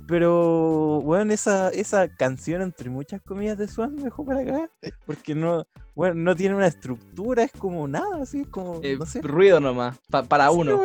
[0.07, 4.69] pero bueno, esa, esa canción entre muchas comillas de Swan me dejó para acá,
[5.07, 5.65] porque no,
[5.95, 9.21] bueno, no tiene una estructura, es como nada, así, es como, Eh, no sé.
[9.24, 10.80] ruido nomás, pa- para Sí, uno.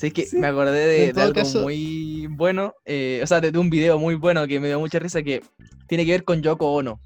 [0.00, 0.38] Sí, que Sí.
[0.38, 4.14] me acordé de, algo caso- muy bueno, eh, o sea, de, de un video muy
[4.14, 5.42] bueno que me dio mucha risa que
[5.86, 6.98] tiene que ver con Yoko Ono.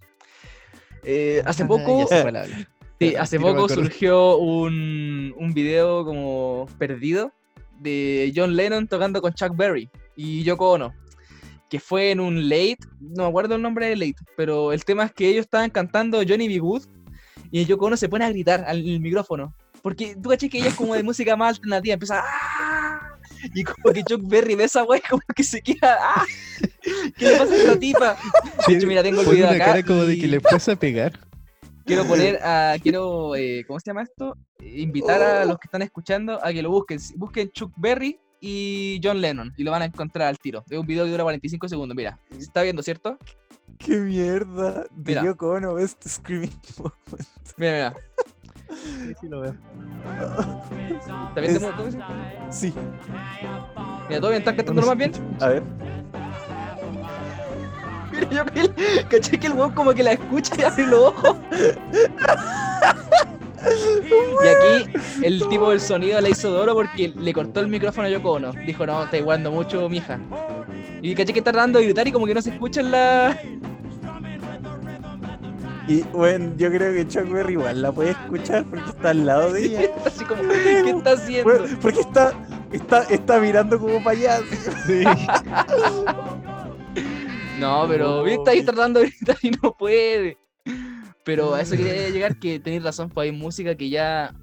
[1.03, 2.25] Eh, hace Ah, poco, sé.
[3.01, 7.33] Sí, hace poco surgió un, un video como perdido
[7.81, 10.95] de John Lennon tocando con Chuck Berry y Yoko Ono,
[11.69, 15.05] que fue en un late, no me acuerdo el nombre del late, pero el tema
[15.07, 16.59] es que ellos estaban cantando Johnny B.
[16.61, 16.85] Good
[17.51, 19.53] y Yoko Ono se pone a gritar al micrófono.
[19.85, 23.19] Porque tú caché que ella es como de música más alternativa, empieza ¡Ah!
[23.55, 26.25] Y como que Chuck Berry ve esa wey como que se queda ¡Ah!
[27.19, 28.17] ¿Qué le pasa a esta tipa?
[28.67, 29.65] De hecho, mira, tengo el video una acá.
[29.67, 31.21] cara como de que y- le fuese a pegar.
[31.85, 34.39] quiero poner a, quiero, eh, ¿cómo se llama esto?
[34.61, 36.99] Invitar a los que están escuchando a que lo busquen.
[37.17, 40.65] Busquen Chuck Berry y John Lennon y lo van a encontrar al tiro.
[40.71, 42.19] Es un video que dura 45 segundos, mira.
[42.31, 43.19] Se está viendo, ¿cierto?
[43.79, 44.85] ¡Qué mierda!
[44.93, 45.25] De Mira.
[45.25, 47.29] Yoko Ono, Best Screaming Moment.
[47.59, 47.95] Mira, mira.
[48.83, 49.55] Sí, sí lo veo.
[51.29, 51.57] ¿Está bien?
[51.57, 52.03] Es- ¿Todo bien?
[52.51, 52.75] Sí.
[54.09, 54.41] Mira, ¿todo bien?
[54.43, 55.13] ¿Estás cantando lo más bien?
[55.41, 55.63] A ver.
[58.13, 61.01] Mira, yo que el- caché que el weón como que la escucha y abre los
[61.01, 61.37] ojos.
[64.45, 68.07] Y aquí el tipo del sonido la hizo de oro porque le cortó el micrófono
[68.07, 68.53] a Yoko Ono.
[68.67, 70.19] Dijo, no, está jugando mucho, mija.
[71.01, 73.39] Y caché que está tratando de gritar y como que no se escucha en la...
[75.87, 79.53] Y bueno, yo creo que Chuck Berry igual la puede escuchar porque está al lado
[79.53, 79.81] de ella.
[80.07, 81.45] Así como, ¿qué está haciendo?
[81.59, 82.33] Bueno, porque está,
[82.73, 84.25] está, está mirando como así.
[84.87, 85.05] Sí.
[87.59, 90.37] No, pero está ahí tratando de gritar y no puede.
[91.25, 94.35] Pero a eso quería llegar que tenéis razón, pues hay música que ya,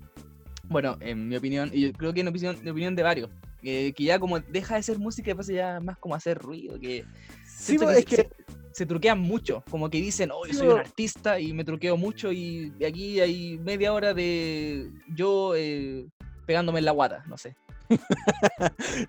[0.64, 3.30] bueno, en mi opinión, y yo creo que en opinión, en opinión de varios,
[3.62, 6.40] eh, que ya como deja de ser música y pasa ya más como a hacer
[6.40, 7.06] ruido, que
[7.46, 8.30] Sí, pues, es se- que se,
[8.74, 12.32] se truquean mucho, como que dicen, oh, yo soy un artista y me truqueo mucho
[12.32, 16.08] y aquí hay media hora de yo eh,
[16.46, 17.56] pegándome en la guata, no sé.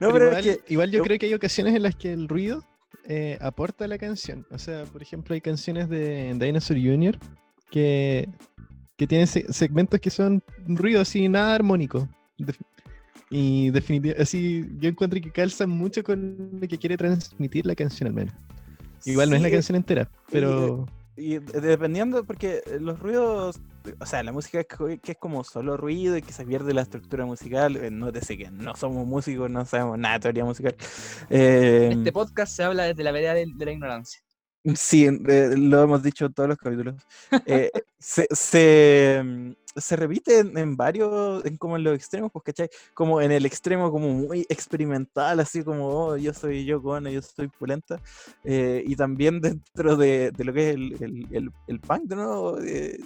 [0.00, 1.94] no, Pero pero igual, es que igual yo yo- creo que hay ocasiones en las
[1.96, 2.64] que el ruido
[3.08, 4.46] eh, aporta a la canción.
[4.50, 7.18] O sea, por ejemplo, hay canciones de Dinosaur Jr.
[7.70, 8.28] que,
[8.96, 12.08] que tienen se- segmentos que son ruido así, nada armónico.
[13.30, 18.08] Y definitivamente, así yo encuentro que calzan mucho con lo que quiere transmitir la canción
[18.08, 18.34] al menos.
[19.04, 20.86] Igual no es la sí, canción entera, pero
[21.16, 23.60] Y de- dependiendo, porque los ruidos,
[24.00, 26.80] o sea, la música que, que es como solo ruido y que se pierde la
[26.82, 30.74] estructura musical, eh, nótese que no somos músicos, no sabemos nada de teoría musical.
[31.28, 34.20] Eh, En este podcast se habla desde la vereda de, de la ignorancia.
[34.76, 36.94] Sí, eh, lo hemos dicho en todos los capítulos.
[37.46, 42.44] Eh, se, se, mm, se repite en, en varios, en como en los extremos, pues,
[42.44, 42.68] ¿cachai?
[42.94, 47.22] Como en el extremo como muy experimental, así como, oh, yo soy yo Ono, yo
[47.22, 48.00] soy Pulenta.
[48.44, 52.58] eh, y también dentro de, de lo que es el, el, el, el punk, nuevo,
[52.60, 52.98] eh,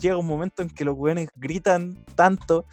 [0.00, 2.66] llega un momento en que los weones gritan tanto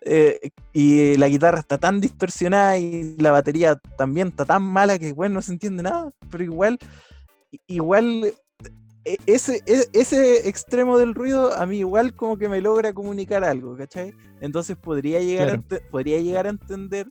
[0.00, 5.12] eh, y la guitarra está tan distorsionada y la batería también está tan mala que,
[5.12, 6.78] bueno, no se entiende nada, pero igual
[7.66, 8.32] igual
[9.04, 13.44] e- ese, e- ese extremo del ruido a mí igual como que me logra comunicar
[13.44, 14.12] algo, ¿cachai?
[14.40, 15.84] Entonces podría llegar, Claro.
[15.86, 17.08] a, podría llegar a entender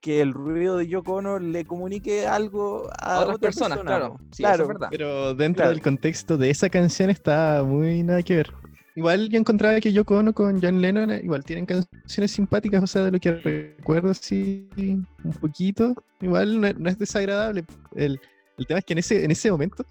[0.00, 3.98] que el ruido de Yoko Ono le comunique algo a, A otras otra personas, persona,
[3.98, 4.16] claro.
[4.54, 4.88] eso es verdad.
[4.90, 5.70] Pero dentro Claro.
[5.70, 8.52] del contexto de esa canción está muy nada que ver.
[8.94, 12.86] Igual yo encontraba que Yoko Ono con John Lennon eh, igual tienen canciones simpáticas, o
[12.88, 15.94] sea, de lo que recuerdo así un poquito.
[16.20, 17.64] Igual no, no es desagradable.
[17.94, 18.20] El,
[18.58, 19.84] el tema es que en ese, en ese momento,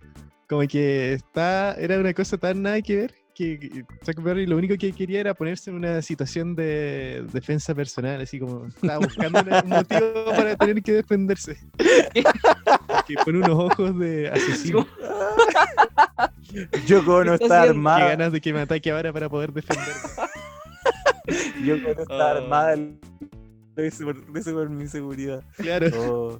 [0.47, 3.83] como que está, era una cosa tan nada que ver, que
[4.17, 8.65] Berry lo único que quería era ponerse en una situación de defensa personal, así como
[8.65, 11.57] estaba buscando un motivo para tener que defenderse.
[13.05, 14.87] que pone unos ojos de asesino.
[16.87, 17.47] Yoko ¿Qué está haciendo?
[17.47, 19.93] Qué armada, ganas de que me ataque ahora para poder defenderme.
[21.63, 22.31] Yoko Ono está Ah.
[22.37, 22.75] armada,
[23.75, 25.43] lo hice por, lo hice por mi seguridad.
[25.57, 26.39] Claro, Oh,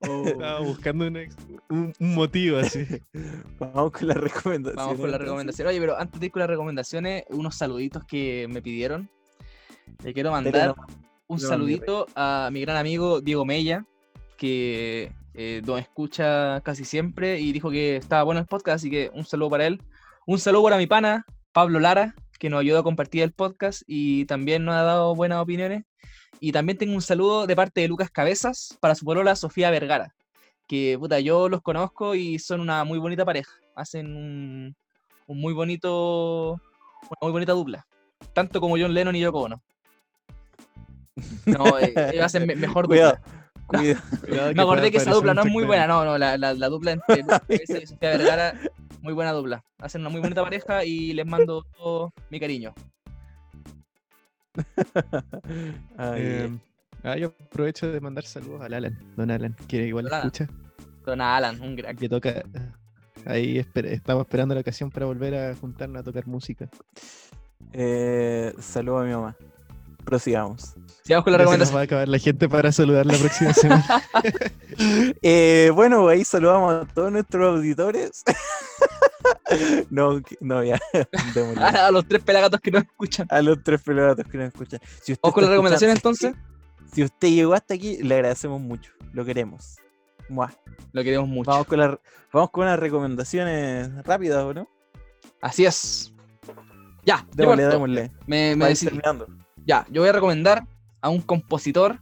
[0.00, 1.20] estaba buscando una
[1.68, 2.86] un, un motivo así.
[3.58, 4.76] vamos con la recomendación.
[4.76, 5.20] Vamos con la entonces.
[5.20, 5.68] recomendación.
[5.68, 9.10] Oye, pero antes de ir con las recomendaciones, unos saluditos que me pidieron.
[10.04, 10.74] Le quiero mandar
[11.26, 13.84] un no, mi saludito a mi gran amigo Diego Mella,
[14.36, 19.10] que eh, nos escucha casi siempre y dijo que estaba bueno el podcast, así que
[19.14, 19.82] un saludo para él.
[20.26, 24.24] Un saludo para mi pana, Pablo Lara, que nos ayudó a compartir el podcast y
[24.26, 25.84] también nos ha dado buenas opiniones.
[26.40, 30.14] Y también tengo un saludo de parte de Lucas Cabezas para su polola Sofía Vergara,
[30.66, 33.52] que puta, yo los conozco y son una muy bonita pareja.
[33.74, 34.76] Hacen un,
[35.26, 37.86] un muy bonito, una muy bonita dupla.
[38.32, 39.62] Tanto como John Lennon y Yoko Ono.
[41.46, 43.78] No, eh, ellos hacen me- mejor Cuidado, dupla.
[43.80, 44.00] cuidado.
[44.26, 46.68] Cuidado Me acordé que esa dupla no es muy buena, no, no, la, la, la
[46.68, 48.54] dupla entre Lucas Cabezas y Sofía Vergara,
[49.02, 49.64] muy buena dupla.
[49.78, 52.72] Hacen una muy bonita pareja y les mando todo mi cariño.
[55.96, 56.58] Ay, Eh,
[57.04, 60.26] ah, yo aprovecho de mandar saludos al Alan, don Alan, que igual Don Alan.
[60.26, 60.48] escucha,
[61.04, 61.98] Con Alan, un crack.
[61.98, 62.42] que toca.
[63.24, 66.68] Ahí espera- estamos esperando la ocasión para volver a juntarnos a tocar música.
[67.72, 69.36] Eh, saludo a mi mamá.
[70.08, 70.74] Prosigamos.
[71.04, 71.76] Sigamos con la Ya se nos recomendación.
[71.76, 73.84] va a acabar la gente para saludar la próxima semana.
[75.22, 78.22] Eh, bueno, ahí saludamos a todos nuestros auditores.
[79.90, 80.78] no, no, ya.
[81.34, 81.60] démosle.
[81.62, 83.26] Ah, a los tres pelagatos que nos escuchan.
[83.30, 84.80] A los tres pelogatos que nos escuchan.
[85.02, 86.94] Si usted Vamos con recomendaciones escuchando- entonces.
[86.94, 88.92] Si usted llegó hasta aquí, le agradecemos mucho.
[89.12, 89.76] Lo queremos.
[90.28, 90.52] Mua.
[90.92, 91.50] Lo queremos mucho.
[91.50, 92.00] Vamos con, la-
[92.32, 94.68] vamos con unas recomendaciones rápidas, ¿o no?
[95.42, 96.12] Así es.
[97.04, 98.10] Ya, Démosle, démosle.
[98.26, 99.26] Me, me terminando.
[99.68, 100.64] Ya, yo voy a recomendar
[101.02, 101.98] a un compositor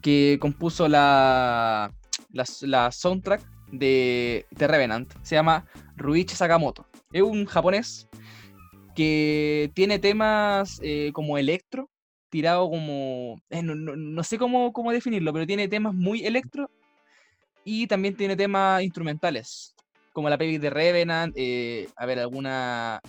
[0.00, 1.92] que compuso la,
[2.30, 5.12] la, soundtrack de The Revenant.
[5.20, 6.86] Se llama Ruichi Sakamoto.
[7.12, 8.08] Es un japonés
[8.94, 11.90] que tiene temas eh, como electro,
[12.30, 13.38] tirado como...
[13.50, 16.70] eh, no, no- no sé cómo, cómo definirlo, pero tiene temas muy electro
[17.62, 19.74] y también tiene temas instrumentales,
[20.14, 23.02] como la peli de Revenant, eh, a ver, alguna...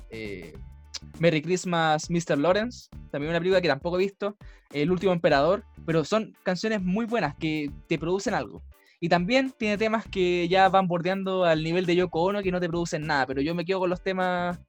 [1.19, 2.37] Merry Christmas, Mr.
[2.37, 4.37] Lawrence, también una película que tampoco he visto,
[4.71, 8.63] El último emperador, pero son canciones muy buenas que te producen algo.
[8.99, 12.59] Y también tiene temas que ya van bordeando al nivel de Yoko Ono que no
[12.59, 14.59] te producen nada, pero yo me quedo con los temas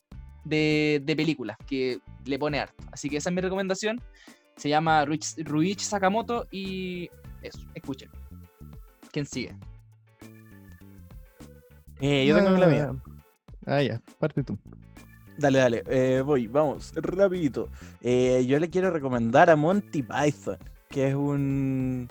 [0.44, 2.84] de, de películas que le pone harto.
[2.90, 4.00] Así que esa es mi recomendación.
[4.56, 7.08] Se llama Ruichi, Ruichi Sakamoto y
[7.42, 8.10] eso, escuchen.
[9.12, 9.56] ¿Quién sigue?
[12.00, 12.92] Eh, yo tengo la mía.
[13.66, 14.58] Ah, ya, parte tú.
[15.38, 15.82] Dale, dale.
[15.88, 17.68] eh, voy, vamos, rapidito.
[18.00, 20.58] Eh, yo le quiero recomendar a Monty Python,
[20.88, 22.08] que es un...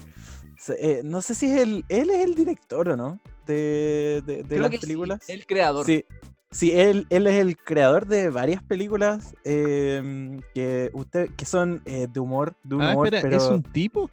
[0.77, 1.85] eh, no sé si es el...
[1.89, 5.29] Él es el director o no, de, de, las que sí, películas.
[5.29, 5.85] el creador.
[5.85, 6.05] Sí,
[6.51, 12.07] sí él, él es el creador de varias películas em, que, usted, que son eh,
[12.11, 13.37] de humor, de un Ah, humor, espera, pero...
[13.37, 14.09] ¿es un tipo?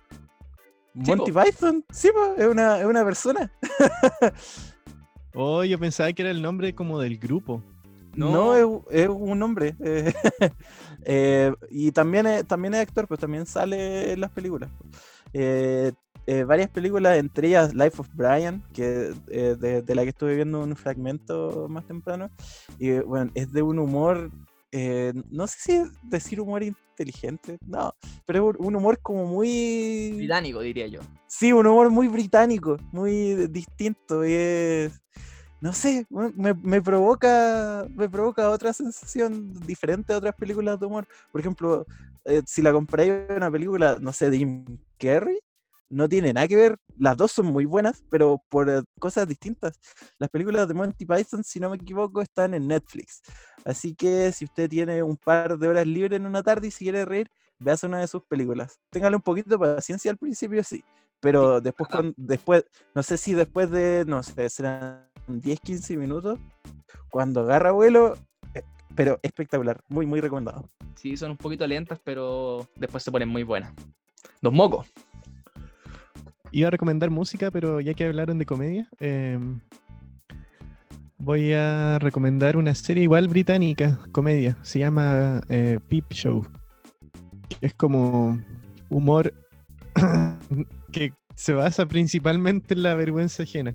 [0.92, 1.30] Monty.
[1.32, 3.50] Python, sí, po, es una, es una persona.
[5.32, 7.62] Oh, yo pensaba que era el nombre como del grupo.
[8.20, 8.84] No, No.
[8.90, 9.74] es, un hombre.
[9.84, 10.12] eh,
[11.04, 14.70] eh, y también es, también es actor, pues también sale en las películas.
[15.32, 15.92] Eh,
[16.26, 20.36] eh, varias películas, entre ellas Life of Brian, que eh, de, de la que estuve
[20.36, 22.30] viendo un fragmento más temprano.
[22.78, 24.30] Y bueno, es de un humor,
[24.70, 27.94] eh, no sé si decir humor inteligente, no,
[28.26, 30.12] pero es un humor como muy...
[30.18, 31.00] Británico, diría yo.
[31.26, 35.00] Sí, un humor muy británico, muy distinto y es...
[35.60, 41.06] No sé, me- me, provoca me provoca otra sensación diferente a otras películas de humor.
[41.30, 41.86] Por ejemplo,
[42.24, 44.64] eh, si la comparáis a una película, no sé, de Jim
[44.98, 45.38] Carrey,
[45.90, 46.78] no tiene nada que ver.
[46.96, 49.78] Las dos son muy buenas, pero por eh, cosas distintas.
[50.18, 53.22] Las películas de Monty Python, si no me equivoco, están en Netflix.
[53.64, 56.84] Así que si usted tiene un par de horas libres en una tarde y si
[56.86, 58.80] quiere reír, veas una de sus películas.
[58.90, 60.82] Téngale un poquito de paciencia al principio, sí.
[61.20, 62.64] Pero después, después,
[62.94, 66.38] no sé si después de, no sé, serán 10, 15 minutos,
[67.10, 68.16] cuando agarra vuelo,
[68.54, 68.62] eh,
[68.94, 70.70] pero espectacular, muy, muy recomendado.
[70.94, 73.74] Sí, son un poquito lentas, pero después se ponen muy buenas.
[74.40, 74.86] Dos mocos.
[76.52, 79.60] Iba a recomendar música, pero ya que hablaron de comedia, em,
[81.18, 84.56] voy a recomendar una serie igual británica, comedia.
[84.62, 86.46] Se llama eh, Peep Show.
[87.60, 88.40] Es como
[88.88, 89.32] humor
[90.92, 93.74] que se basa principalmente en la vergüenza ajena.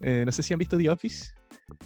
[0.00, 1.32] Eh, no sé si han visto The Office.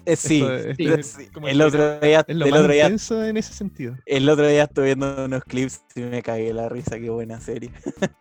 [0.05, 2.61] Eh, sí, Esto- esto sí, es sí, como el otro día, Es lo el más
[2.61, 3.97] otro día, en ese sentido.
[4.05, 7.71] el otro día estuve viendo unos clips y me cagué la risa, qué buena serie.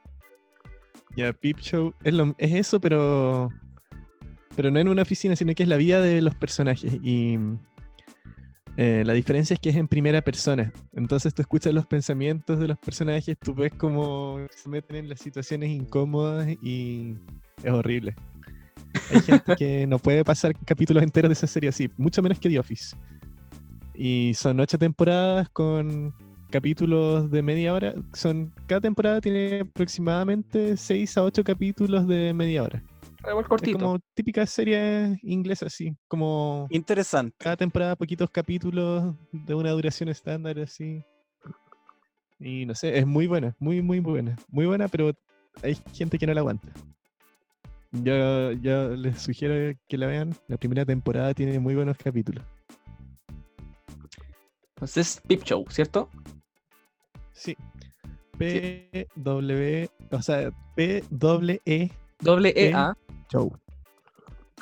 [1.16, 3.50] Ya, Peep Show es eso, pero
[4.56, 6.94] pero no en una oficina, sino que es la vida de los personajes.
[7.02, 7.38] Y
[8.76, 10.74] eh, la diferencia es que es en primera persona.
[10.94, 15.20] Entonces tú escuchas los pensamientos de los personajes, tú ves cómo se meten en las
[15.20, 17.16] situaciones incómodas y
[17.64, 18.16] es horrible.
[19.12, 22.50] Hay gente que no puede pasar capítulos enteros de esa serie así, mucho menos que
[22.50, 22.96] The Office.
[23.94, 26.14] Y son ocho temporadas con
[26.50, 27.94] capítulos de media hora.
[28.14, 32.84] Son, cada temporada tiene aproximadamente 6 a 8 capítulos de media hora.
[33.28, 33.78] Igual Es cortito.
[33.80, 35.96] como típica serie inglesa, así.
[36.08, 37.36] Como Interesante.
[37.38, 41.04] cada temporada poquitos capítulos de una duración estándar, así.
[42.40, 44.38] Y no sé, es muy buena, muy, muy buena.
[44.48, 45.12] Muy buena, pero
[45.62, 46.70] hay gente que no la aguanta.
[47.92, 50.34] Yo, yo les sugiero que la vean.
[50.48, 52.46] La primera temporada tiene muy buenos capítulos.
[54.76, 56.10] Entonces, Peep Show, ¿cierto?
[57.40, 57.56] Sí.
[58.38, 61.90] P W, o sea, P W E
[62.22, 62.74] Doble E Eh.
[62.74, 62.96] A,
[63.32, 63.56] Show.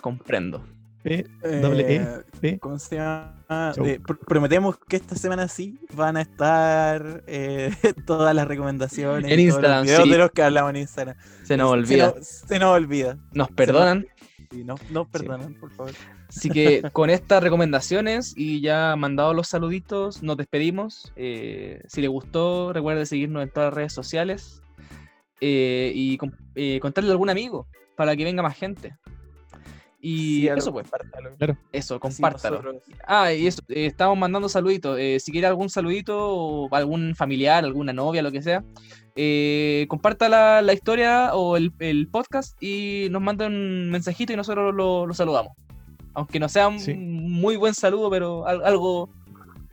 [0.01, 0.63] comprendo.
[1.03, 1.25] P
[1.61, 2.07] doble E Eh,
[2.41, 2.59] P.
[2.59, 3.33] ¿Cómo se llama?
[3.77, 7.71] Eh, pr- prometemos que esta semana sí van a estar eh,
[8.05, 9.31] todas las recomendaciones.
[9.31, 10.09] En y todos los Instagram, videos sí.
[10.09, 11.15] de los que hablamos en Instagram.
[11.43, 12.13] Se nos Se olvida.
[12.15, 13.17] nos- Se nos olvida.
[13.33, 14.05] Nos perdonan.
[14.51, 15.93] No, no perdonan, por favor.
[16.29, 21.11] Así que con estas recomendaciones y ya mandado los saluditos, nos despedimos.
[21.15, 24.61] Eh, si les gustó, recuerden seguirnos en todas las redes sociales
[25.41, 26.17] eh, y
[26.55, 28.95] eh, contarle a algún amigo para que venga más gente.
[29.99, 31.35] Y Sí, eso pues, compártalo.
[31.71, 32.79] eso, compártalo.
[33.07, 34.97] Ah, y eso, eh, estamos mandando saluditos.
[34.99, 38.63] eh, si quiere algún saludito o algún familiar, alguna novia, lo que sea,
[39.15, 44.35] eh, comparta la, la historia o el, el podcast y nos manda un mensajito y
[44.35, 45.53] nosotros lo, lo saludamos.
[46.13, 46.93] Aunque no sea un Sí.
[46.93, 49.09] muy buen saludo, pero al- algo,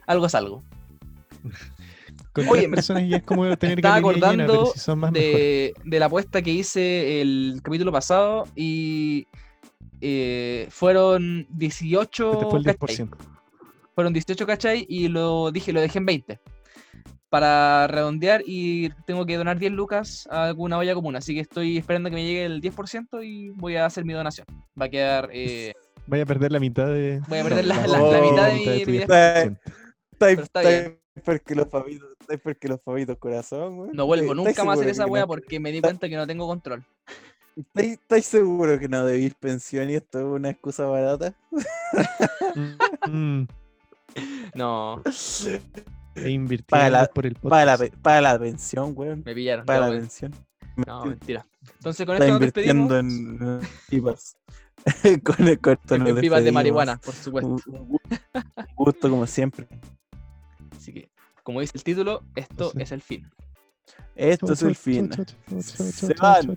[0.07, 0.63] algo es algo.
[2.33, 5.31] Con Oye, personas ya es como tener estaba llena, acordando si son más mejor.
[5.39, 9.27] De, de la apuesta que hice el capítulo pasado y
[10.07, 12.33] eh, fueron 18.
[12.33, 12.97] Este fue el ¿cachai?
[13.07, 13.17] 10%.
[13.95, 14.87] fueron 18, ¿cachai?
[14.89, 16.41] Y lo dije, lo dejé en 20.
[17.31, 21.17] Para redondear y tengo que donar 10 lucas a alguna olla común.
[21.17, 24.47] Así que estoy esperando que me llegue el 10% y voy a hacer mi donación.
[24.81, 25.31] Va a quedar.
[25.33, 25.73] eh,
[26.07, 27.21] Vaya a perder la mitad de.
[27.29, 29.59] Voy a perder la- la- a la mitad de mi- mi 10%.
[30.13, 30.93] Está
[31.25, 33.91] porque los ahí porque los papitos corazón, güey.
[33.95, 36.17] no vuelvo ¿Estáis nunca más a hacer esa wea no- porque me di cuenta que
[36.17, 36.85] no tengo control.
[37.75, 41.35] ¿Estáis seguro que no debís pensión y esto es una excusa barata?
[43.07, 43.45] Mm,
[44.55, 45.03] No,
[46.15, 49.17] e invirtiendo Para la- por el Para la, para la pensión, güey.
[49.17, 49.67] me pillaron.
[49.67, 50.01] Para la wea.
[50.01, 50.33] pensión.
[50.87, 51.47] No, mentira.
[51.79, 52.91] Entonces con Está esto nos despedimos.
[52.93, 54.37] invirtiendo en pipas.
[55.25, 57.49] con el corto En nos pipas de marihuana, por supuesto.
[57.49, 58.01] Un, un gu-
[58.57, 59.67] un gusto como siempre.
[60.77, 61.11] Así que,
[61.43, 62.79] como dice el título, esto Sí.
[62.83, 63.31] es el fin.
[64.17, 65.11] Esto Chau, es el chau, fin.
[65.11, 66.57] chau, chau, chau, chau, Se chau, van.